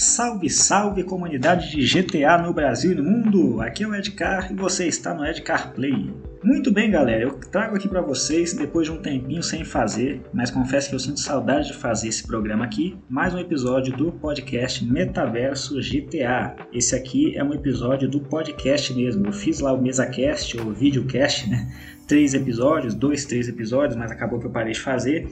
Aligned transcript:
Salve, 0.00 0.48
salve 0.48 1.04
comunidade 1.04 1.72
de 1.72 1.84
GTA 1.84 2.38
no 2.38 2.54
Brasil 2.54 2.92
e 2.92 2.94
no 2.94 3.04
mundo! 3.04 3.60
Aqui 3.60 3.84
é 3.84 3.86
o 3.86 3.94
Edcar 3.94 4.50
e 4.50 4.54
você 4.54 4.86
está 4.86 5.12
no 5.12 5.26
Edcar 5.26 5.74
Play. 5.74 6.10
Muito 6.42 6.72
bem, 6.72 6.90
galera, 6.90 7.24
eu 7.24 7.34
trago 7.34 7.76
aqui 7.76 7.86
para 7.86 8.00
vocês, 8.00 8.54
depois 8.54 8.86
de 8.86 8.94
um 8.94 9.02
tempinho 9.02 9.42
sem 9.42 9.62
fazer, 9.62 10.22
mas 10.32 10.50
confesso 10.50 10.88
que 10.88 10.94
eu 10.94 10.98
sinto 10.98 11.20
saudade 11.20 11.66
de 11.66 11.74
fazer 11.74 12.08
esse 12.08 12.26
programa 12.26 12.64
aqui, 12.64 12.96
mais 13.10 13.34
um 13.34 13.38
episódio 13.38 13.94
do 13.94 14.10
podcast 14.10 14.82
Metaverso 14.82 15.78
GTA. 15.78 16.56
Esse 16.72 16.96
aqui 16.96 17.36
é 17.36 17.44
um 17.44 17.52
episódio 17.52 18.08
do 18.08 18.20
podcast 18.20 18.94
mesmo. 18.94 19.26
Eu 19.26 19.32
fiz 19.34 19.60
lá 19.60 19.74
o 19.74 19.82
MesaCast, 19.82 20.58
ou 20.62 20.72
Videocast, 20.72 21.46
né? 21.46 21.70
Três 22.08 22.32
episódios, 22.32 22.94
dois, 22.94 23.26
três 23.26 23.50
episódios, 23.50 23.96
mas 23.96 24.10
acabou 24.10 24.40
que 24.40 24.46
eu 24.46 24.50
parei 24.50 24.72
de 24.72 24.80
fazer. 24.80 25.28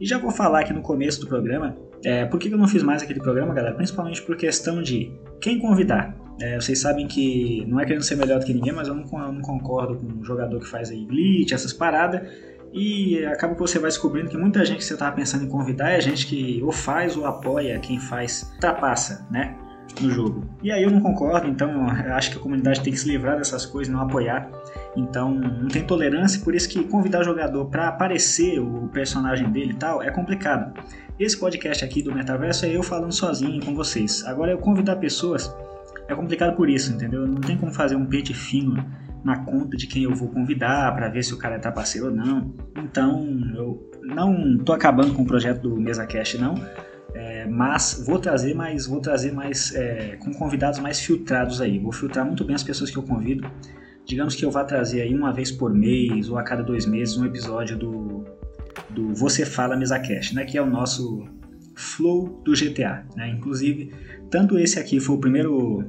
E 0.00 0.04
já 0.04 0.18
vou 0.18 0.32
falar 0.32 0.62
aqui 0.62 0.72
no 0.72 0.82
começo 0.82 1.20
do 1.20 1.28
programa 1.28 1.76
é, 2.04 2.24
por 2.26 2.38
que 2.38 2.48
eu 2.52 2.58
não 2.58 2.68
fiz 2.68 2.82
mais 2.82 3.02
aquele 3.02 3.20
programa, 3.20 3.54
galera? 3.54 3.74
Principalmente 3.74 4.22
por 4.22 4.36
questão 4.36 4.82
de 4.82 5.12
quem 5.40 5.58
convidar. 5.58 6.16
É, 6.40 6.60
vocês 6.60 6.80
sabem 6.80 7.08
que 7.08 7.64
não 7.66 7.80
é 7.80 7.84
querendo 7.84 8.04
ser 8.04 8.16
melhor 8.16 8.38
do 8.38 8.46
que 8.46 8.54
ninguém, 8.54 8.72
mas 8.72 8.86
eu 8.86 8.94
não, 8.94 9.04
eu 9.04 9.32
não 9.32 9.40
concordo 9.40 9.96
com 9.96 10.06
um 10.06 10.24
jogador 10.24 10.60
que 10.60 10.68
faz 10.68 10.90
aí 10.90 11.04
glitch, 11.04 11.52
essas 11.52 11.72
paradas. 11.72 12.28
E 12.72 13.24
acaba 13.24 13.54
que 13.54 13.60
você 13.60 13.78
vai 13.78 13.88
descobrindo 13.88 14.28
que 14.28 14.36
muita 14.36 14.64
gente 14.64 14.78
que 14.78 14.84
você 14.84 14.92
estava 14.92 15.16
pensando 15.16 15.44
em 15.44 15.48
convidar 15.48 15.90
é 15.90 16.00
gente 16.00 16.26
que 16.26 16.60
ou 16.62 16.70
faz 16.70 17.16
ou 17.16 17.26
apoia 17.26 17.78
quem 17.78 17.98
faz, 17.98 18.48
ultrapassa, 18.54 19.26
né? 19.30 19.56
No 20.00 20.10
jogo. 20.10 20.44
E 20.62 20.70
aí 20.70 20.82
eu 20.82 20.90
não 20.90 21.00
concordo, 21.00 21.48
então 21.48 21.88
acho 21.88 22.30
que 22.30 22.38
a 22.38 22.40
comunidade 22.40 22.82
tem 22.82 22.92
que 22.92 22.98
se 22.98 23.08
livrar 23.08 23.36
dessas 23.36 23.66
coisas, 23.66 23.92
não 23.92 24.00
apoiar. 24.00 24.48
Então 24.96 25.34
não 25.34 25.68
tem 25.68 25.84
tolerância, 25.84 26.40
por 26.40 26.54
isso 26.54 26.68
que 26.68 26.84
convidar 26.84 27.20
o 27.20 27.24
jogador 27.24 27.64
para 27.66 27.88
aparecer 27.88 28.60
o 28.60 28.88
personagem 28.88 29.50
dele 29.50 29.72
e 29.72 29.76
tal 29.76 30.02
é 30.02 30.10
complicado. 30.10 30.72
Esse 31.18 31.36
podcast 31.36 31.84
aqui 31.84 32.00
do 32.00 32.14
Metaverso 32.14 32.64
é 32.64 32.68
eu 32.68 32.82
falando 32.82 33.12
sozinho 33.12 33.64
com 33.64 33.74
vocês. 33.74 34.24
Agora 34.24 34.52
eu 34.52 34.58
convidar 34.58 34.96
pessoas 34.96 35.52
é 36.06 36.14
complicado 36.14 36.54
por 36.56 36.70
isso, 36.70 36.92
entendeu? 36.92 37.26
Não 37.26 37.40
tem 37.40 37.56
como 37.56 37.72
fazer 37.72 37.96
um 37.96 38.06
pente 38.06 38.32
fino 38.32 38.84
na 39.24 39.44
conta 39.44 39.76
de 39.76 39.86
quem 39.86 40.04
eu 40.04 40.14
vou 40.14 40.28
convidar 40.28 40.94
para 40.94 41.08
ver 41.08 41.24
se 41.24 41.34
o 41.34 41.38
cara 41.38 41.58
tá 41.58 41.72
parceiro 41.72 42.08
ou 42.08 42.14
não. 42.14 42.54
Então 42.76 43.26
eu 43.54 43.90
não 44.04 44.58
tô 44.58 44.72
acabando 44.72 45.12
com 45.12 45.22
o 45.22 45.26
projeto 45.26 45.62
do 45.62 45.76
MesaCast 45.76 46.38
não. 46.38 46.54
Mas 47.46 48.02
vou 48.06 48.18
trazer 48.18 48.54
mais, 48.54 48.86
vou 48.86 49.00
trazer 49.00 49.32
mais 49.32 49.74
é, 49.74 50.16
com 50.16 50.32
convidados 50.32 50.78
mais 50.78 51.00
filtrados 51.00 51.60
aí. 51.60 51.78
Vou 51.78 51.92
filtrar 51.92 52.24
muito 52.24 52.44
bem 52.44 52.54
as 52.54 52.62
pessoas 52.62 52.90
que 52.90 52.96
eu 52.96 53.02
convido 53.02 53.48
digamos 54.08 54.34
que 54.34 54.44
eu 54.44 54.50
vá 54.50 54.64
trazer 54.64 55.02
aí 55.02 55.14
uma 55.14 55.30
vez 55.30 55.52
por 55.52 55.72
mês 55.72 56.30
ou 56.30 56.38
a 56.38 56.42
cada 56.42 56.62
dois 56.62 56.86
meses 56.86 57.16
um 57.18 57.26
episódio 57.26 57.76
do, 57.76 58.24
do 58.88 59.14
Você 59.14 59.44
Fala 59.44 59.76
Mesa 59.76 59.98
Cash, 59.98 60.32
né, 60.32 60.46
que 60.46 60.56
é 60.56 60.62
o 60.62 60.66
nosso 60.66 61.26
flow 61.76 62.42
do 62.42 62.52
GTA. 62.52 63.04
Né? 63.14 63.28
Inclusive, 63.30 63.92
tanto 64.30 64.58
esse 64.58 64.78
aqui 64.78 64.98
foi 64.98 65.16
o 65.16 65.20
primeiro 65.20 65.84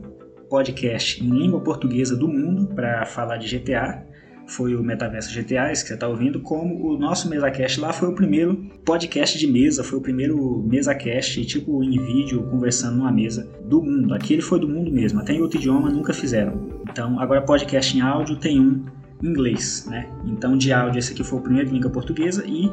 podcast 0.50 1.24
em 1.24 1.30
língua 1.30 1.62
portuguesa 1.62 2.16
do 2.16 2.28
mundo 2.28 2.68
para 2.76 3.06
falar 3.06 3.38
de 3.38 3.58
GTA, 3.58 4.06
foi 4.50 4.76
o 4.76 4.84
Metaverso 4.84 5.34
GTA, 5.34 5.72
esse 5.72 5.84
que 5.84 5.90
você 5.90 5.94
está 5.94 6.08
ouvindo, 6.08 6.42
como 6.42 6.88
o 6.88 6.98
nosso 6.98 7.30
MesaCast 7.30 7.80
lá 7.80 7.94
foi 7.94 8.10
o 8.10 8.16
primeiro 8.16 8.56
podcast 8.84 9.38
de 9.38 9.48
mesa, 9.48 9.84
foi 9.84 10.00
o 10.00 10.02
primeiro 10.02 10.62
MesaCast, 10.68 11.46
tipo 11.46 11.84
em 11.84 11.92
vídeo, 11.92 12.44
conversando 12.50 12.98
numa 12.98 13.12
mesa 13.12 13.48
do 13.66 13.82
mundo. 13.82 14.14
Aquele 14.14 14.42
foi 14.42 14.60
do 14.60 14.68
mundo 14.68 14.92
mesmo, 14.92 15.20
até 15.20 15.34
em 15.34 15.42
outro 15.42 15.60
idioma 15.60 15.90
nunca 15.90 16.14
fizeram. 16.14 16.82
Então, 16.90 17.20
agora 17.20 17.42
podcast 17.42 17.96
em 17.96 18.02
áudio 18.02 18.36
tem 18.36 18.60
um 18.60 18.86
em 19.22 19.28
inglês, 19.28 19.86
né? 19.90 20.10
Então, 20.26 20.58
de 20.58 20.72
áudio, 20.72 21.00
esse 21.00 21.14
aqui 21.14 21.24
foi 21.24 21.40
o 21.40 21.42
primeiro 21.42 21.68
de 21.68 21.74
língua 21.76 21.92
portuguesa 21.92 22.44
e 22.46 22.68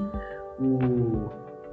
o 0.58 1.28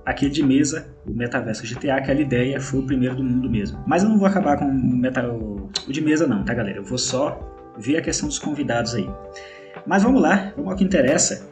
aquele 0.05 0.31
de 0.31 0.43
mesa, 0.43 0.87
o 1.07 1.13
Metaverso 1.13 1.63
GTA, 1.65 1.95
aquela 1.95 2.19
ideia 2.19 2.59
foi 2.59 2.81
o 2.81 2.83
primeiro 2.85 3.15
do 3.15 3.23
mundo 3.23 3.49
mesmo. 3.49 3.81
Mas 3.87 4.03
eu 4.03 4.09
não 4.09 4.17
vou 4.17 4.27
acabar 4.27 4.57
com 4.57 4.65
o, 4.65 4.97
meta, 4.97 5.25
o 5.31 5.69
de 5.87 6.01
mesa 6.01 6.27
não, 6.27 6.43
tá 6.43 6.53
galera? 6.53 6.79
Eu 6.79 6.83
vou 6.83 6.97
só 6.97 7.39
ver 7.77 7.97
a 7.97 8.01
questão 8.01 8.27
dos 8.27 8.37
convidados 8.37 8.93
aí. 8.95 9.09
Mas 9.85 10.03
vamos 10.03 10.21
lá, 10.21 10.53
vamos 10.55 10.71
ao 10.71 10.77
que 10.77 10.83
interessa. 10.83 11.49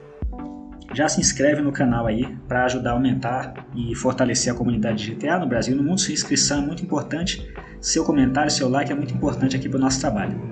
Já 0.93 1.07
se 1.07 1.21
inscreve 1.21 1.61
no 1.61 1.71
canal 1.71 2.05
aí 2.05 2.27
para 2.47 2.65
ajudar 2.65 2.91
a 2.91 2.93
aumentar 2.93 3.53
e 3.73 3.95
fortalecer 3.95 4.51
a 4.51 4.55
comunidade 4.55 5.03
de 5.03 5.15
GTA 5.15 5.39
no 5.39 5.47
Brasil 5.47 5.73
e 5.73 5.77
no 5.77 5.83
mundo. 5.83 5.99
Sua 5.99 6.13
inscrição 6.13 6.59
é 6.59 6.65
muito 6.65 6.83
importante, 6.83 7.49
seu 7.79 8.03
comentário, 8.03 8.51
seu 8.51 8.67
like 8.67 8.91
é 8.91 8.95
muito 8.95 9.13
importante 9.13 9.55
aqui 9.55 9.69
para 9.69 9.77
o 9.77 9.81
nosso 9.81 10.01
trabalho. 10.01 10.51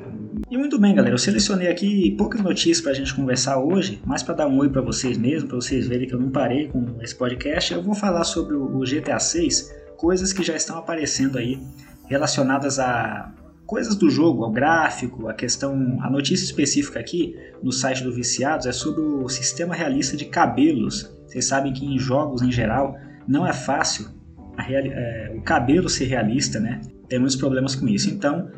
E 0.50 0.58
muito 0.58 0.80
bem, 0.80 0.96
galera, 0.96 1.14
eu 1.14 1.18
selecionei 1.18 1.68
aqui 1.68 2.16
poucas 2.18 2.42
notícias 2.42 2.82
para 2.82 2.92
a 2.92 2.96
gente 2.96 3.14
conversar 3.14 3.60
hoje, 3.60 4.02
mais 4.06 4.24
para 4.24 4.34
dar 4.34 4.48
um 4.48 4.58
oi 4.58 4.70
para 4.70 4.82
vocês 4.82 5.18
mesmo, 5.18 5.50
para 5.50 5.58
vocês 5.58 5.88
verem 5.88 6.08
que 6.08 6.16
eu 6.16 6.20
não 6.20 6.32
parei 6.32 6.70
com 6.70 6.98
esse 7.02 7.16
podcast. 7.16 7.74
Eu 7.74 7.84
vou 7.84 7.94
falar 7.94 8.24
sobre 8.24 8.56
o 8.56 8.80
GTA 8.80 9.20
6, 9.20 9.72
coisas 9.98 10.32
que 10.32 10.42
já 10.42 10.56
estão 10.56 10.78
aparecendo 10.78 11.38
aí 11.38 11.60
relacionadas 12.08 12.80
a 12.80 13.32
coisas 13.70 13.96
do 13.96 14.10
jogo, 14.10 14.44
ao 14.44 14.52
gráfico, 14.52 15.28
a 15.28 15.34
questão, 15.34 16.00
a 16.02 16.10
notícia 16.10 16.44
específica 16.44 17.00
aqui 17.00 17.36
no 17.62 17.72
site 17.72 18.04
do 18.04 18.12
Viciados 18.12 18.66
é 18.66 18.72
sobre 18.72 19.04
o 19.04 19.30
sistema 19.30 19.76
realista 19.76 20.18
de 20.18 20.26
cabelos. 20.26 21.16
Vocês 21.28 21.46
sabem 21.46 21.72
que 21.72 21.86
em 21.86 22.00
jogos 22.00 22.42
em 22.42 22.52
geral 22.52 22.98
não 23.28 23.46
é 23.46 23.54
fácil 23.54 24.08
é, 24.58 25.32
o 25.38 25.42
cabelo 25.44 25.88
ser 25.88 26.06
realista, 26.06 26.60
né? 26.60 26.82
Tem 27.08 27.20
muitos 27.20 27.38
problemas 27.38 27.76
com 27.76 27.88
isso. 27.88 28.10
Então, 28.10 28.50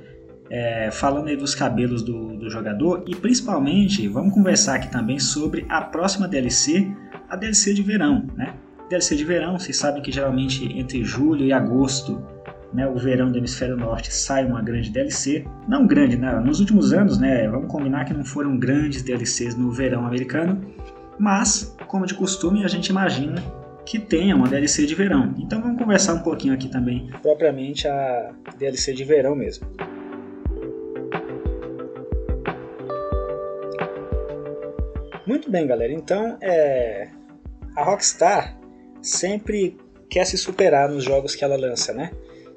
é, 0.49 0.89
falando 0.91 1.27
aí 1.27 1.35
dos 1.35 1.53
cabelos 1.53 2.01
do, 2.01 2.37
do 2.37 2.49
jogador 2.49 3.03
e 3.05 3.13
principalmente 3.13 4.07
vamos 4.07 4.33
conversar 4.33 4.75
aqui 4.75 4.89
também 4.89 5.19
sobre 5.19 5.65
a 5.67 5.81
próxima 5.81 6.25
DLC, 6.25 6.89
a 7.29 7.35
DLC 7.35 7.73
de 7.73 7.83
verão, 7.83 8.27
né? 8.37 8.53
DLC 8.89 9.17
de 9.17 9.25
verão, 9.25 9.59
vocês 9.59 9.75
sabem 9.75 10.01
que 10.01 10.11
geralmente 10.11 10.65
entre 10.77 11.03
julho 11.03 11.45
e 11.45 11.51
agosto 11.51 12.21
né, 12.73 12.87
o 12.87 12.95
verão 12.95 13.31
do 13.31 13.37
hemisfério 13.37 13.75
norte 13.75 14.13
sai 14.13 14.45
uma 14.45 14.61
grande 14.61 14.89
DLC. 14.89 15.45
Não 15.67 15.85
grande, 15.85 16.17
né? 16.17 16.39
Nos 16.39 16.59
últimos 16.59 16.93
anos, 16.93 17.19
né? 17.19 17.47
Vamos 17.47 17.69
combinar 17.69 18.05
que 18.05 18.13
não 18.13 18.23
foram 18.23 18.57
grandes 18.57 19.01
DLCs 19.01 19.55
no 19.55 19.71
verão 19.71 20.05
americano, 20.05 20.61
mas, 21.19 21.75
como 21.87 22.05
de 22.05 22.13
costume, 22.13 22.63
a 22.63 22.67
gente 22.67 22.87
imagina 22.87 23.43
que 23.85 23.99
tenha 23.99 24.35
uma 24.35 24.47
DLC 24.47 24.85
de 24.85 24.95
verão. 24.95 25.33
Então 25.37 25.61
vamos 25.61 25.77
conversar 25.77 26.13
um 26.13 26.19
pouquinho 26.19 26.53
aqui 26.53 26.69
também, 26.69 27.09
propriamente 27.21 27.87
a 27.87 28.31
DLC 28.57 28.93
de 28.93 29.03
verão 29.03 29.35
mesmo. 29.35 29.67
Muito 35.27 35.51
bem, 35.51 35.67
galera. 35.67 35.91
Então, 35.91 36.37
é... 36.41 37.09
a 37.75 37.83
Rockstar 37.83 38.57
sempre 39.01 39.77
quer 40.09 40.25
se 40.25 40.37
superar 40.37 40.89
nos 40.89 41.03
jogos 41.03 41.35
que 41.35 41.43
ela 41.43 41.55
lança, 41.55 41.93
né? 41.93 42.11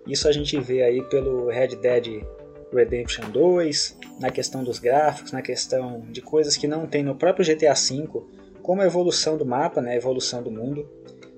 Isso 0.06 0.28
a 0.28 0.32
gente 0.32 0.58
vê 0.60 0.82
aí 0.82 1.02
pelo 1.02 1.48
Red 1.48 1.76
Dead 1.76 2.22
Redemption 2.72 3.30
2, 3.30 3.98
na 4.20 4.30
questão 4.30 4.64
dos 4.64 4.78
gráficos, 4.78 5.32
na 5.32 5.40
questão 5.40 6.00
de 6.10 6.20
coisas 6.20 6.56
que 6.56 6.66
não 6.66 6.86
tem 6.86 7.02
no 7.02 7.14
próprio 7.14 7.46
GTA 7.46 7.74
V, 7.74 8.22
como 8.62 8.82
a 8.82 8.86
evolução 8.86 9.36
do 9.36 9.46
mapa, 9.46 9.80
né, 9.80 9.92
a 9.92 9.96
evolução 9.96 10.42
do 10.42 10.50
mundo. 10.50 10.88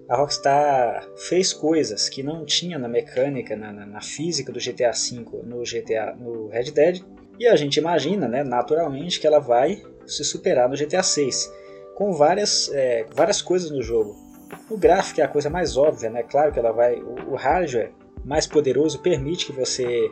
A 0.08 0.16
Rockstar 0.16 1.06
fez 1.16 1.52
coisas 1.52 2.08
que 2.08 2.22
não 2.22 2.44
tinha 2.44 2.78
na 2.78 2.88
mecânica, 2.88 3.56
na, 3.56 3.72
na, 3.72 3.86
na 3.86 4.00
física 4.00 4.52
do 4.52 4.60
GTA 4.60 4.92
V 4.92 5.42
no 5.44 5.62
GTA 5.62 6.14
no 6.16 6.48
Red 6.48 6.70
Dead, 6.70 7.02
e 7.38 7.46
a 7.46 7.56
gente 7.56 7.76
imagina, 7.76 8.28
né, 8.28 8.42
naturalmente, 8.42 9.20
que 9.20 9.26
ela 9.26 9.40
vai 9.40 9.82
se 10.06 10.24
superar 10.24 10.68
no 10.68 10.76
GTA 10.76 11.02
6, 11.02 11.52
com 11.96 12.12
várias, 12.12 12.70
é, 12.72 13.04
várias 13.14 13.42
coisas 13.42 13.70
no 13.70 13.82
jogo. 13.82 14.16
O 14.70 14.76
gráfico 14.76 15.20
é 15.20 15.24
a 15.24 15.28
coisa 15.28 15.50
mais 15.50 15.76
óbvia, 15.76 16.08
né? 16.08 16.22
Claro 16.22 16.52
que 16.52 16.58
ela 16.58 16.70
vai. 16.70 16.94
O, 16.94 17.32
o 17.32 17.34
hardware 17.34 17.92
mais 18.26 18.46
poderoso 18.46 18.98
permite 18.98 19.46
que 19.46 19.52
você 19.52 20.10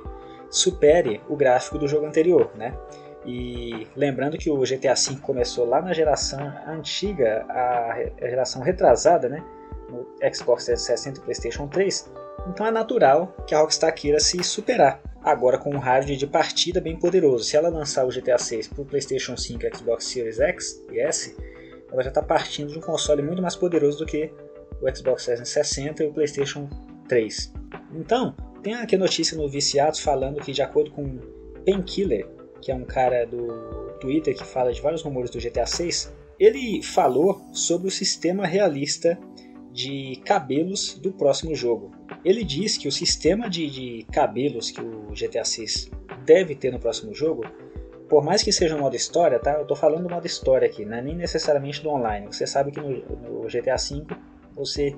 supere 0.48 1.20
o 1.28 1.36
gráfico 1.36 1.76
do 1.76 1.88
jogo 1.88 2.06
anterior, 2.06 2.50
né? 2.56 2.78
E 3.26 3.88
lembrando 3.96 4.38
que 4.38 4.48
o 4.48 4.60
GTA 4.60 4.94
V 4.94 5.16
começou 5.20 5.66
lá 5.66 5.82
na 5.82 5.92
geração 5.92 6.40
antiga, 6.66 7.44
a 7.48 8.28
geração 8.28 8.62
retrasada, 8.62 9.28
né? 9.28 9.42
No 9.90 10.06
Xbox 10.32 10.66
360 10.66 11.18
e 11.18 11.22
PlayStation 11.22 11.66
3. 11.66 12.12
Então 12.46 12.66
é 12.66 12.70
natural 12.70 13.34
que 13.46 13.54
a 13.54 13.58
Rockstar 13.58 13.92
queira 13.94 14.20
se 14.20 14.42
superar. 14.44 15.00
Agora 15.22 15.58
com 15.58 15.70
um 15.70 15.78
hardware 15.78 16.18
de 16.18 16.26
partida 16.26 16.80
bem 16.80 16.96
poderoso. 16.96 17.44
Se 17.44 17.56
ela 17.56 17.70
lançar 17.70 18.04
o 18.04 18.10
GTA 18.10 18.38
6 18.38 18.68
para 18.68 18.82
o 18.82 18.84
PlayStation 18.84 19.36
5 19.36 19.64
e 19.64 19.76
Xbox 19.76 20.04
Series 20.04 20.38
X 20.38 20.84
e 20.92 21.00
S, 21.00 21.34
ela 21.90 22.02
já 22.02 22.10
está 22.10 22.22
partindo 22.22 22.70
de 22.70 22.78
um 22.78 22.82
console 22.82 23.22
muito 23.22 23.40
mais 23.40 23.56
poderoso 23.56 23.98
do 23.98 24.06
que 24.06 24.30
o 24.82 24.94
Xbox 24.94 25.24
360 25.24 26.04
e 26.04 26.06
o 26.06 26.12
PlayStation 26.12 26.68
3. 27.08 27.63
Então, 27.94 28.34
tem 28.62 28.74
aqui 28.74 28.96
notícia 28.96 29.36
no 29.36 29.48
Viciados 29.48 30.00
falando 30.00 30.40
que, 30.40 30.52
de 30.52 30.62
acordo 30.62 30.90
com 30.90 31.18
Painkiller, 31.64 32.28
que 32.60 32.72
é 32.72 32.74
um 32.74 32.84
cara 32.84 33.24
do 33.24 33.94
Twitter 34.00 34.36
que 34.36 34.44
fala 34.44 34.72
de 34.72 34.80
vários 34.80 35.02
rumores 35.02 35.30
do 35.30 35.38
GTA 35.38 35.66
6, 35.66 36.12
ele 36.38 36.82
falou 36.82 37.40
sobre 37.52 37.88
o 37.88 37.90
sistema 37.90 38.46
realista 38.46 39.18
de 39.72 40.20
cabelos 40.24 40.94
do 40.94 41.12
próximo 41.12 41.54
jogo. 41.54 41.90
Ele 42.24 42.44
diz 42.44 42.76
que 42.76 42.88
o 42.88 42.92
sistema 42.92 43.48
de, 43.48 43.68
de 43.68 44.06
cabelos 44.12 44.70
que 44.70 44.80
o 44.80 45.12
GTA 45.12 45.44
6 45.44 45.90
deve 46.24 46.54
ter 46.54 46.72
no 46.72 46.78
próximo 46.78 47.14
jogo, 47.14 47.44
por 48.08 48.24
mais 48.24 48.42
que 48.42 48.52
seja 48.52 48.76
um 48.76 48.80
modo 48.80 48.94
história, 48.96 49.38
tá? 49.38 49.54
Eu 49.54 49.66
tô 49.66 49.74
falando 49.74 50.04
do 50.04 50.14
modo 50.14 50.26
história 50.26 50.66
aqui, 50.66 50.84
não 50.84 50.96
é 50.96 51.02
nem 51.02 51.16
necessariamente 51.16 51.82
do 51.82 51.90
online. 51.90 52.26
Você 52.26 52.46
sabe 52.46 52.70
que 52.70 52.80
no, 52.80 52.90
no 52.90 53.48
GTA 53.48 53.76
V 53.76 54.06
você 54.54 54.96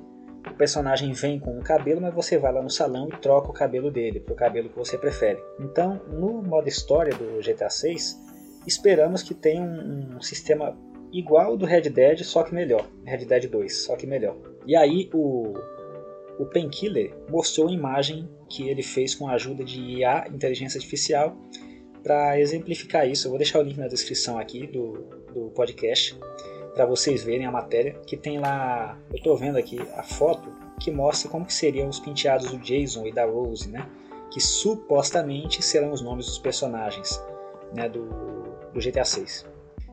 personagem 0.54 1.12
vem 1.12 1.38
com 1.38 1.56
um 1.56 1.60
cabelo, 1.60 2.00
mas 2.00 2.14
você 2.14 2.38
vai 2.38 2.52
lá 2.52 2.62
no 2.62 2.70
salão 2.70 3.08
e 3.08 3.16
troca 3.18 3.50
o 3.50 3.52
cabelo 3.52 3.90
dele 3.90 4.20
para 4.20 4.32
o 4.32 4.36
cabelo 4.36 4.68
que 4.68 4.76
você 4.76 4.96
prefere. 4.96 5.42
Então, 5.60 6.00
no 6.10 6.42
modo 6.42 6.68
história 6.68 7.14
do 7.14 7.40
GTA 7.40 7.70
6, 7.70 8.18
esperamos 8.66 9.22
que 9.22 9.34
tenha 9.34 9.62
um, 9.62 10.16
um 10.16 10.20
sistema 10.20 10.76
igual 11.12 11.56
do 11.56 11.64
Red 11.64 11.82
Dead, 11.82 12.22
só 12.22 12.42
que 12.42 12.54
melhor. 12.54 12.86
Red 13.04 13.24
Dead 13.24 13.48
2, 13.48 13.84
só 13.84 13.96
que 13.96 14.06
melhor. 14.06 14.36
E 14.66 14.76
aí 14.76 15.10
o, 15.12 15.54
o 16.38 16.46
Painkiller 16.46 17.14
mostrou 17.28 17.66
uma 17.68 17.74
imagem 17.74 18.28
que 18.48 18.68
ele 18.68 18.82
fez 18.82 19.14
com 19.14 19.28
a 19.28 19.32
ajuda 19.32 19.64
de 19.64 19.80
IA, 19.80 20.26
inteligência 20.28 20.78
artificial, 20.78 21.36
para 22.02 22.38
exemplificar 22.38 23.08
isso. 23.08 23.26
Eu 23.26 23.30
vou 23.30 23.38
deixar 23.38 23.58
o 23.58 23.62
link 23.62 23.78
na 23.78 23.88
descrição 23.88 24.38
aqui 24.38 24.66
do, 24.66 24.92
do 25.32 25.50
podcast 25.50 26.16
para 26.76 26.84
vocês 26.84 27.24
verem 27.24 27.46
a 27.46 27.50
matéria, 27.50 27.94
que 28.06 28.18
tem 28.18 28.38
lá, 28.38 28.98
eu 29.08 29.16
estou 29.16 29.34
vendo 29.34 29.56
aqui 29.56 29.80
a 29.96 30.02
foto 30.02 30.52
que 30.78 30.90
mostra 30.90 31.30
como 31.30 31.46
que 31.46 31.54
seriam 31.54 31.88
os 31.88 31.98
penteados 31.98 32.50
do 32.50 32.58
Jason 32.58 33.06
e 33.06 33.12
da 33.12 33.24
Rose, 33.24 33.70
né? 33.70 33.88
Que 34.30 34.38
supostamente 34.38 35.62
serão 35.62 35.90
os 35.90 36.02
nomes 36.02 36.26
dos 36.26 36.38
personagens, 36.38 37.18
né, 37.74 37.88
do, 37.88 38.04
do 38.74 38.78
GTA 38.78 39.06
6. 39.06 39.46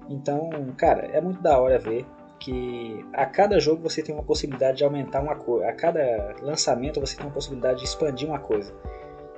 Então, 0.10 0.50
cara, 0.76 1.06
é 1.14 1.22
muito 1.22 1.42
da 1.42 1.58
hora 1.58 1.80
ver 1.80 2.06
que 2.38 3.06
a 3.14 3.26
cada 3.26 3.62
jogo 3.62 3.82
você 3.82 4.04
tem 4.04 4.14
uma 4.14 4.24
possibilidade 4.24 4.80
de 4.80 4.84
aumentar 4.84 5.22
uma 5.22 5.36
coisa, 5.36 5.70
a 5.70 5.72
cada 5.72 6.36
lançamento 6.42 7.00
você 7.00 7.16
tem 7.16 7.26
uma 7.26 7.32
possibilidade 7.32 7.80
de 7.80 7.86
expandir 7.86 8.28
uma 8.28 8.40
coisa. 8.40 8.76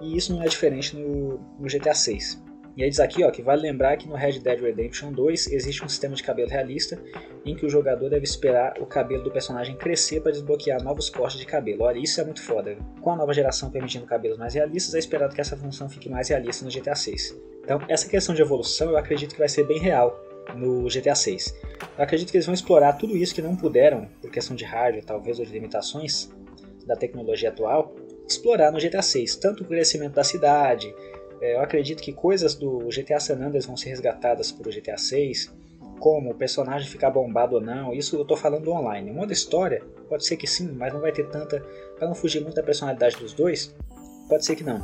E 0.01 0.17
isso 0.17 0.33
não 0.33 0.41
é 0.41 0.47
diferente 0.47 0.97
no, 0.97 1.39
no 1.59 1.67
GTA 1.67 1.93
6. 1.93 2.43
E 2.77 2.83
aí 2.83 2.89
diz 2.89 2.99
aqui 2.99 3.23
ó, 3.23 3.31
que 3.31 3.41
vale 3.41 3.61
lembrar 3.61 3.95
que 3.95 4.07
no 4.07 4.15
Red 4.15 4.39
Dead 4.39 4.59
Redemption 4.59 5.13
2 5.13 5.47
existe 5.47 5.83
um 5.83 5.87
sistema 5.87 6.13
de 6.13 6.21
cabelo 6.21 6.49
realista 6.49 7.01
em 7.45 7.55
que 7.55 7.65
o 7.65 7.69
jogador 7.69 8.09
deve 8.09 8.25
esperar 8.25 8.73
o 8.81 8.85
cabelo 8.85 9.23
do 9.23 9.31
personagem 9.31 9.77
crescer 9.77 10.19
para 10.19 10.33
desbloquear 10.33 10.83
novos 10.83 11.09
cortes 11.09 11.39
de 11.39 11.45
cabelo. 11.45 11.83
Olha, 11.83 11.99
isso 11.99 12.19
é 12.19 12.23
muito 12.25 12.41
foda. 12.41 12.75
Com 12.99 13.11
a 13.11 13.15
nova 13.15 13.33
geração 13.33 13.71
permitindo 13.71 14.05
cabelos 14.05 14.37
mais 14.37 14.53
realistas, 14.53 14.93
é 14.93 14.99
esperado 14.99 15.33
que 15.33 15.39
essa 15.39 15.55
função 15.55 15.87
fique 15.87 16.09
mais 16.09 16.27
realista 16.27 16.65
no 16.65 16.71
GTA 16.71 16.95
6. 16.95 17.39
Então, 17.63 17.79
essa 17.87 18.09
questão 18.09 18.35
de 18.35 18.41
evolução 18.41 18.89
eu 18.89 18.97
acredito 18.97 19.33
que 19.33 19.39
vai 19.39 19.49
ser 19.49 19.65
bem 19.65 19.79
real 19.79 20.19
no 20.53 20.87
GTA 20.89 21.15
6. 21.15 21.55
Eu 21.97 22.03
acredito 22.03 22.29
que 22.29 22.37
eles 22.37 22.45
vão 22.45 22.53
explorar 22.53 22.93
tudo 22.93 23.15
isso 23.15 23.33
que 23.33 23.41
não 23.41 23.55
puderam, 23.55 24.07
por 24.21 24.29
questão 24.29 24.55
de 24.55 24.65
hardware, 24.65 25.05
talvez, 25.05 25.39
ou 25.39 25.45
de 25.45 25.51
limitações 25.51 26.29
da 26.85 26.95
tecnologia 26.95 27.49
atual, 27.49 27.95
explorar 28.27 28.71
no 28.71 28.79
GTA 28.79 29.01
6, 29.01 29.37
tanto 29.37 29.63
o 29.63 29.65
crescimento 29.65 30.13
da 30.13 30.23
cidade, 30.23 30.93
é, 31.13 31.14
eu 31.41 31.61
acredito 31.61 32.01
que 32.01 32.11
coisas 32.11 32.55
do 32.55 32.87
GTA 32.89 33.19
San 33.19 33.35
Andreas 33.35 33.65
vão 33.65 33.77
ser 33.77 33.89
resgatadas 33.89 34.51
o 34.51 34.69
GTA 34.69 34.97
6, 34.97 35.53
como 35.99 36.31
o 36.31 36.35
personagem 36.35 36.87
ficar 36.89 37.09
bombado 37.09 37.55
ou 37.55 37.61
não, 37.61 37.93
isso 37.93 38.15
eu 38.15 38.21
estou 38.21 38.37
falando 38.37 38.71
online. 38.71 39.11
Modo 39.11 39.31
história, 39.31 39.81
pode 40.09 40.25
ser 40.25 40.37
que 40.37 40.47
sim, 40.47 40.71
mas 40.71 40.93
não 40.93 41.01
vai 41.01 41.11
ter 41.11 41.27
tanta. 41.29 41.63
Para 41.97 42.07
não 42.07 42.15
fugir 42.15 42.41
muito 42.41 42.55
da 42.55 42.63
personalidade 42.63 43.17
dos 43.17 43.33
dois, 43.33 43.73
pode 44.27 44.45
ser 44.45 44.55
que 44.55 44.63
não. 44.63 44.79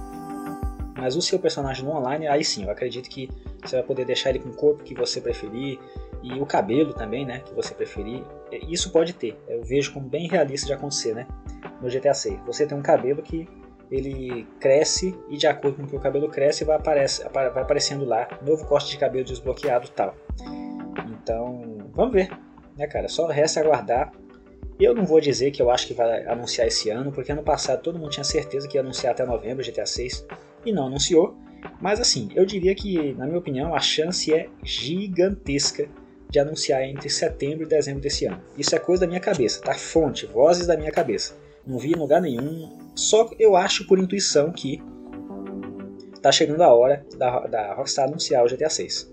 Mas 0.97 1.15
o 1.15 1.21
seu 1.21 1.39
personagem 1.39 1.83
no 1.83 1.91
online, 1.91 2.27
aí 2.27 2.43
sim, 2.43 2.63
eu 2.63 2.69
acredito 2.69 3.09
que 3.09 3.29
você 3.63 3.77
vai 3.77 3.85
poder 3.85 4.05
deixar 4.05 4.29
ele 4.29 4.39
com 4.39 4.49
o 4.49 4.55
corpo 4.55 4.83
que 4.83 4.93
você 4.93 5.19
preferir 5.19 5.79
e 6.21 6.33
o 6.39 6.45
cabelo 6.45 6.93
também, 6.93 7.25
né, 7.25 7.39
que 7.39 7.53
você 7.53 7.73
preferir. 7.73 8.23
Isso 8.69 8.91
pode 8.91 9.13
ter, 9.13 9.35
eu 9.47 9.63
vejo 9.63 9.93
como 9.93 10.07
bem 10.07 10.27
realista 10.27 10.67
de 10.67 10.73
acontecer, 10.73 11.15
né, 11.15 11.27
no 11.81 11.89
GTA 11.89 12.13
6. 12.13 12.39
Você 12.45 12.67
tem 12.67 12.77
um 12.77 12.81
cabelo 12.81 13.21
que 13.21 13.47
ele 13.91 14.47
cresce 14.59 15.13
e 15.29 15.35
de 15.35 15.45
acordo 15.45 15.77
com 15.77 15.87
que 15.87 15.95
o 15.95 15.99
cabelo 15.99 16.29
cresce 16.29 16.63
vai, 16.63 16.77
aparece, 16.77 17.27
vai 17.29 17.47
aparecendo 17.47 18.05
lá 18.05 18.39
novo 18.41 18.65
corte 18.65 18.89
de 18.89 18.97
cabelo 18.97 19.25
desbloqueado 19.25 19.89
tal. 19.89 20.15
Então, 21.11 21.89
vamos 21.93 22.13
ver, 22.13 22.31
né, 22.77 22.87
cara? 22.87 23.09
Só 23.09 23.27
resta 23.27 23.59
aguardar. 23.59 24.13
Eu 24.79 24.95
não 24.95 25.05
vou 25.05 25.19
dizer 25.19 25.51
que 25.51 25.61
eu 25.61 25.69
acho 25.69 25.85
que 25.85 25.93
vai 25.93 26.25
anunciar 26.25 26.67
esse 26.67 26.89
ano, 26.89 27.11
porque 27.11 27.31
ano 27.31 27.43
passado 27.43 27.83
todo 27.83 27.99
mundo 27.99 28.09
tinha 28.09 28.23
certeza 28.23 28.67
que 28.67 28.77
ia 28.77 28.81
anunciar 28.81 29.11
até 29.11 29.25
novembro 29.25 29.63
GTA 29.63 29.85
6 29.85 30.25
e 30.65 30.71
não 30.71 30.87
anunciou. 30.87 31.37
Mas 31.79 31.99
assim, 31.99 32.29
eu 32.33 32.45
diria 32.45 32.73
que, 32.73 33.13
na 33.13 33.27
minha 33.27 33.37
opinião, 33.37 33.75
a 33.75 33.79
chance 33.79 34.33
é 34.33 34.49
gigantesca 34.63 35.87
de 36.29 36.39
anunciar 36.39 36.81
entre 36.83 37.09
setembro 37.09 37.65
e 37.65 37.67
dezembro 37.67 38.01
desse 38.01 38.25
ano. 38.25 38.41
Isso 38.57 38.73
é 38.73 38.79
coisa 38.79 39.01
da 39.01 39.07
minha 39.07 39.19
cabeça, 39.19 39.61
tá? 39.61 39.73
Fonte, 39.73 40.25
vozes 40.25 40.65
da 40.65 40.77
minha 40.77 40.91
cabeça. 40.91 41.35
Não 41.67 41.77
vi 41.77 41.91
em 41.91 41.95
lugar 41.95 42.21
nenhum, 42.21 42.80
só 42.95 43.29
eu 43.39 43.55
acho 43.55 43.85
por 43.87 43.99
intuição 43.99 44.51
que 44.51 44.81
tá 46.21 46.31
chegando 46.31 46.61
a 46.61 46.73
hora 46.73 47.05
da, 47.17 47.39
da 47.47 47.73
Rockstar 47.73 48.07
anunciar 48.07 48.45
o 48.45 48.47
GTA 48.47 48.69
6. 48.69 49.11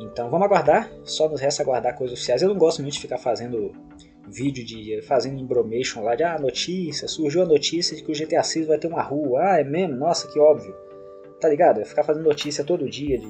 Então 0.00 0.30
vamos 0.30 0.46
aguardar, 0.46 0.90
só 1.04 1.28
nos 1.28 1.40
resta 1.40 1.62
aguardar 1.62 1.96
coisas 1.96 2.16
oficiais. 2.16 2.42
Eu 2.42 2.48
não 2.48 2.58
gosto 2.58 2.82
muito 2.82 2.94
de 2.94 3.00
ficar 3.00 3.18
fazendo 3.18 3.72
vídeo 4.26 4.64
de 4.64 5.02
fazendo 5.02 5.40
embromation 5.40 6.02
lá 6.02 6.14
de 6.14 6.24
ah, 6.24 6.38
notícia, 6.38 7.06
surgiu 7.06 7.42
a 7.42 7.46
notícia 7.46 7.96
de 7.96 8.02
que 8.02 8.10
o 8.10 8.14
GTA 8.14 8.42
6 8.42 8.66
vai 8.66 8.78
ter 8.78 8.88
uma 8.88 9.02
rua. 9.02 9.40
Ah, 9.42 9.60
é 9.60 9.64
mesmo? 9.64 9.96
Nossa, 9.96 10.28
que 10.28 10.38
óbvio. 10.38 10.74
Tá 11.40 11.48
ligado? 11.48 11.84
Ficar 11.84 12.04
fazendo 12.04 12.24
notícia 12.24 12.64
todo 12.64 12.88
dia 12.88 13.18
de 13.18 13.28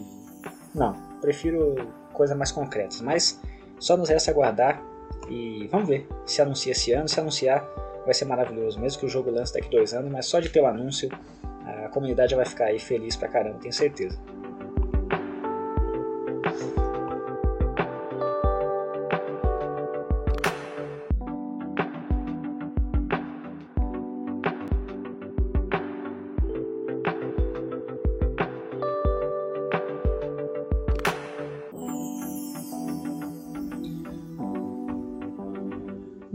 Não, 0.75 0.95
prefiro 1.21 1.75
coisas 2.13 2.37
mais 2.37 2.53
concretas, 2.53 3.01
mas 3.01 3.41
só 3.79 3.97
nos 3.97 4.09
resta 4.09 4.31
aguardar 4.31 4.83
e 5.29 5.67
vamos 5.71 5.89
ver 5.89 6.07
se 6.27 6.43
anuncia 6.43 6.73
esse 6.73 6.93
ano, 6.93 7.09
se 7.09 7.19
anunciar 7.19 7.67
vai 8.05 8.15
ser 8.15 8.25
maravilhoso, 8.25 8.81
mesmo 8.81 9.01
que 9.01 9.07
o 9.07 9.09
jogo 9.09 9.31
lance 9.31 9.53
daqui 9.53 9.69
dois 9.71 9.93
anos, 9.95 10.11
mas 10.11 10.27
só 10.27 10.41
de 10.41 10.49
ter 10.49 10.61
o 10.61 10.67
anúncio, 10.67 11.09
a 11.85 11.89
comunidade 11.89 12.35
vai 12.35 12.45
ficar 12.45 12.67
aí 12.67 12.79
feliz 12.79 13.17
pra 13.17 13.29
caramba, 13.29 13.59
tenho 13.61 13.73
certeza. 13.73 14.19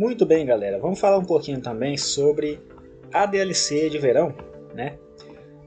Muito 0.07 0.25
bem, 0.25 0.45
galera. 0.45 0.79
Vamos 0.79 1.01
falar 1.01 1.17
um 1.17 1.25
pouquinho 1.25 1.59
também 1.59 1.97
sobre 1.97 2.61
a 3.11 3.25
DLC 3.25 3.89
de 3.89 3.99
verão, 3.99 4.33
né? 4.73 4.97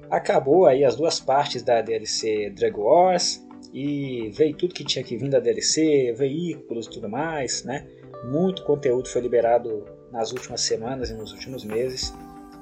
Acabou 0.08 0.64
aí 0.64 0.82
as 0.82 0.96
duas 0.96 1.20
partes 1.20 1.62
da 1.62 1.82
DLC 1.82 2.48
Drag 2.48 2.74
Wars 2.74 3.46
e 3.70 4.30
veio 4.32 4.56
tudo 4.56 4.72
que 4.72 4.82
tinha 4.82 5.04
que 5.04 5.14
vir 5.14 5.28
da 5.28 5.40
DLC, 5.40 6.14
veículos 6.16 6.86
e 6.86 6.90
tudo 6.90 7.06
mais, 7.06 7.64
né? 7.64 7.86
Muito 8.32 8.64
conteúdo 8.64 9.10
foi 9.10 9.20
liberado 9.20 9.84
nas 10.10 10.32
últimas 10.32 10.62
semanas 10.62 11.10
e 11.10 11.14
nos 11.14 11.32
últimos 11.34 11.62
meses. 11.62 12.14